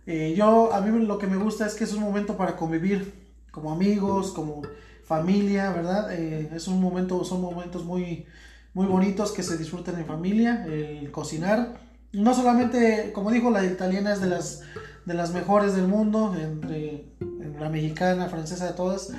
eh, 0.07 0.35
yo, 0.37 0.71
a 0.71 0.81
mí 0.81 1.05
lo 1.05 1.17
que 1.17 1.27
me 1.27 1.37
gusta 1.37 1.65
es 1.65 1.73
que 1.73 1.83
es 1.83 1.93
un 1.93 2.03
momento 2.03 2.37
para 2.37 2.55
convivir 2.55 3.13
como 3.51 3.71
amigos, 3.71 4.31
como 4.31 4.61
familia, 5.03 5.71
¿verdad? 5.71 6.13
Eh, 6.13 6.49
es 6.53 6.67
un 6.67 6.79
momento, 6.79 7.23
son 7.23 7.41
momentos 7.41 7.83
muy, 7.85 8.25
muy 8.73 8.85
bonitos 8.85 9.31
que 9.31 9.41
se 9.41 9.57
disfrutan 9.57 9.97
en 9.97 10.05
familia, 10.05 10.65
el 10.65 11.09
cocinar. 11.11 11.79
No 12.11 12.33
solamente, 12.33 13.11
como 13.13 13.31
dijo, 13.31 13.49
la 13.49 13.65
italiana 13.65 14.13
es 14.13 14.21
de 14.21 14.27
las, 14.27 14.61
de 15.05 15.13
las 15.13 15.33
mejores 15.33 15.75
del 15.75 15.87
mundo, 15.87 16.35
entre, 16.39 17.05
en 17.19 17.57
la 17.59 17.69
mexicana, 17.69 18.27
francesa, 18.27 18.67
de 18.67 18.73
todas. 18.73 19.11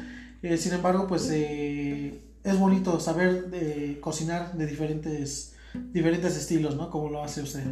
Eh, 0.42 0.56
sin 0.56 0.72
embargo, 0.72 1.06
pues 1.08 1.28
eh, 1.32 2.20
es 2.47 2.59
bonito 2.59 2.99
saber 3.01 3.51
de 3.51 3.99
cocinar 4.01 4.57
de 4.57 4.66
diferentes, 4.66 5.53
diferentes 5.92 6.36
estilos, 6.36 6.76
¿no? 6.76 6.90
Como 6.90 7.11
lo 7.11 7.22
hace 7.22 7.42
usted. 7.42 7.64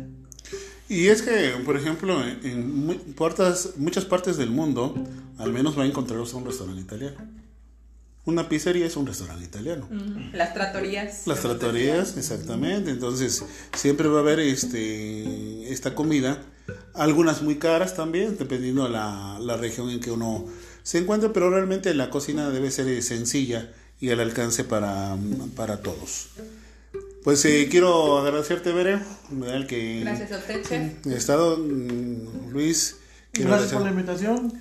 Y 0.88 1.06
es 1.06 1.22
que, 1.22 1.52
por 1.64 1.76
ejemplo, 1.76 2.22
en, 2.22 2.40
en 2.44 2.86
mu- 2.86 2.98
puertas- 3.16 3.70
muchas 3.78 4.04
partes 4.04 4.36
del 4.36 4.50
mundo, 4.50 4.94
al 5.38 5.50
menos 5.52 5.78
va 5.78 5.84
a 5.84 5.86
encontrar 5.86 6.20
usted 6.20 6.36
un 6.36 6.44
restaurante 6.44 6.82
italiano. 6.82 7.16
Una 8.26 8.48
pizzería 8.48 8.86
es 8.86 8.96
un 8.96 9.06
restaurante 9.06 9.44
italiano. 9.44 9.86
Las 10.32 10.54
tratorías. 10.54 11.26
Las 11.26 11.40
tratorías, 11.40 12.16
exactamente. 12.16 12.90
Entonces, 12.90 13.44
siempre 13.74 14.08
va 14.08 14.18
a 14.18 14.20
haber 14.22 14.40
este, 14.40 15.70
esta 15.72 15.94
comida. 15.94 16.42
Algunas 16.94 17.42
muy 17.42 17.56
caras 17.56 17.94
también, 17.94 18.36
dependiendo 18.38 18.88
la, 18.88 19.38
la 19.40 19.56
región 19.58 19.90
en 19.90 20.00
que 20.00 20.10
uno 20.10 20.46
se 20.82 20.98
encuentre, 20.98 21.28
pero 21.30 21.50
realmente 21.50 21.92
la 21.94 22.08
cocina 22.10 22.48
debe 22.50 22.70
ser 22.70 22.88
eh, 22.88 23.02
sencilla 23.02 23.70
y 24.00 24.10
al 24.10 24.20
alcance 24.20 24.64
para, 24.64 25.16
para 25.56 25.80
todos. 25.80 26.28
Pues 27.22 27.44
eh, 27.46 27.68
quiero 27.70 28.18
agradecerte, 28.18 28.72
Bere, 28.72 28.98
¿verdad? 29.30 29.66
que 29.66 30.00
Gracias 30.00 30.32
a 30.32 30.38
usted, 30.38 30.62
chef. 30.62 31.06
he 31.06 31.16
estado, 31.16 31.56
mm, 31.56 32.50
Luis. 32.50 32.96
Gracias 33.32 33.72
por 33.72 33.82
la 33.82 33.90
invitación. 33.90 34.52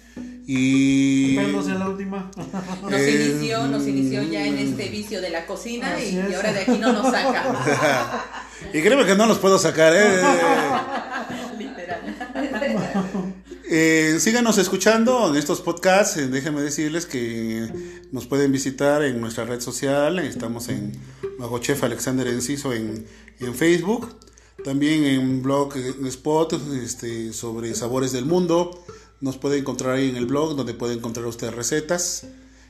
Y 0.47 1.37
no 1.51 1.61
sea 1.63 1.75
la 1.75 1.89
última. 1.89 2.31
Nos 2.81 2.91
Eh, 2.93 3.29
inició, 3.37 3.67
nos 3.67 3.87
inició 3.87 4.23
ya 4.23 4.45
en 4.45 4.57
este 4.57 4.89
vicio 4.89 5.21
de 5.21 5.29
la 5.29 5.45
cocina 5.45 6.01
y 6.03 6.17
ahora 6.33 6.51
de 6.51 6.61
aquí 6.61 6.77
no 6.79 6.91
nos 6.91 7.11
saca. 7.11 8.25
y 8.73 8.81
créeme 8.81 9.05
que 9.05 9.15
no 9.15 9.25
los 9.25 9.37
puedo 9.39 9.57
sacar, 9.59 9.93
¿eh? 9.95 10.21
Literal. 11.59 13.32
Eh, 13.75 14.19
síganos 14.19 14.59
escuchando 14.59 15.29
en 15.29 15.35
estos 15.35 15.61
podcasts. 15.61 16.17
Eh, 16.17 16.27
déjenme 16.27 16.61
decirles 16.61 17.07
que 17.07 17.67
nos 18.11 18.27
pueden 18.27 18.51
visitar 18.51 19.01
en 19.01 19.19
nuestra 19.19 19.45
red 19.45 19.61
social. 19.61 20.19
Estamos 20.19 20.69
en 20.69 20.91
Bajo 21.39 21.57
Chef 21.57 21.83
Alexander 21.83 22.27
Enciso 22.27 22.71
en, 22.71 23.07
en 23.39 23.55
Facebook. 23.55 24.15
También 24.63 25.05
en 25.05 25.41
blog 25.41 25.75
en 25.75 26.05
Spot 26.05 26.53
este, 26.83 27.33
sobre 27.33 27.73
sabores 27.73 28.11
del 28.11 28.25
mundo. 28.25 28.85
Nos 29.21 29.39
puede 29.39 29.57
encontrar 29.57 29.97
en 29.97 30.17
el 30.17 30.27
blog 30.27 30.55
donde 30.55 30.75
puede 30.75 30.93
encontrar 30.93 31.25
usted 31.25 31.49
recetas. 31.49 32.27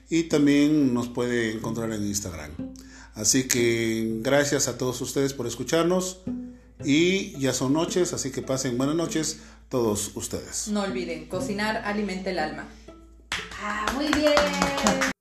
Y 0.10 0.24
también 0.30 0.94
nos 0.94 1.10
puede 1.10 1.52
encontrar 1.52 1.92
en 1.92 2.08
Instagram. 2.08 2.52
Así 3.14 3.50
que 3.50 4.20
gracias 4.22 4.70
a 4.70 4.78
todos 4.78 5.02
ustedes 5.02 5.34
por 5.34 5.48
escucharnos. 5.48 6.22
Y 6.86 7.38
ya 7.40 7.54
son 7.54 7.74
noches, 7.74 8.14
así 8.14 8.32
que 8.32 8.42
pasen 8.42 8.78
buenas 8.78 8.96
noches 8.96 9.40
todos 9.74 10.12
ustedes. 10.14 10.68
No 10.68 10.82
olviden, 10.84 11.26
cocinar 11.26 11.78
alimenta 11.78 12.30
el 12.30 12.38
alma. 12.38 12.68
Ah, 13.60 13.88
muy 13.96 14.06
bien. 14.06 15.13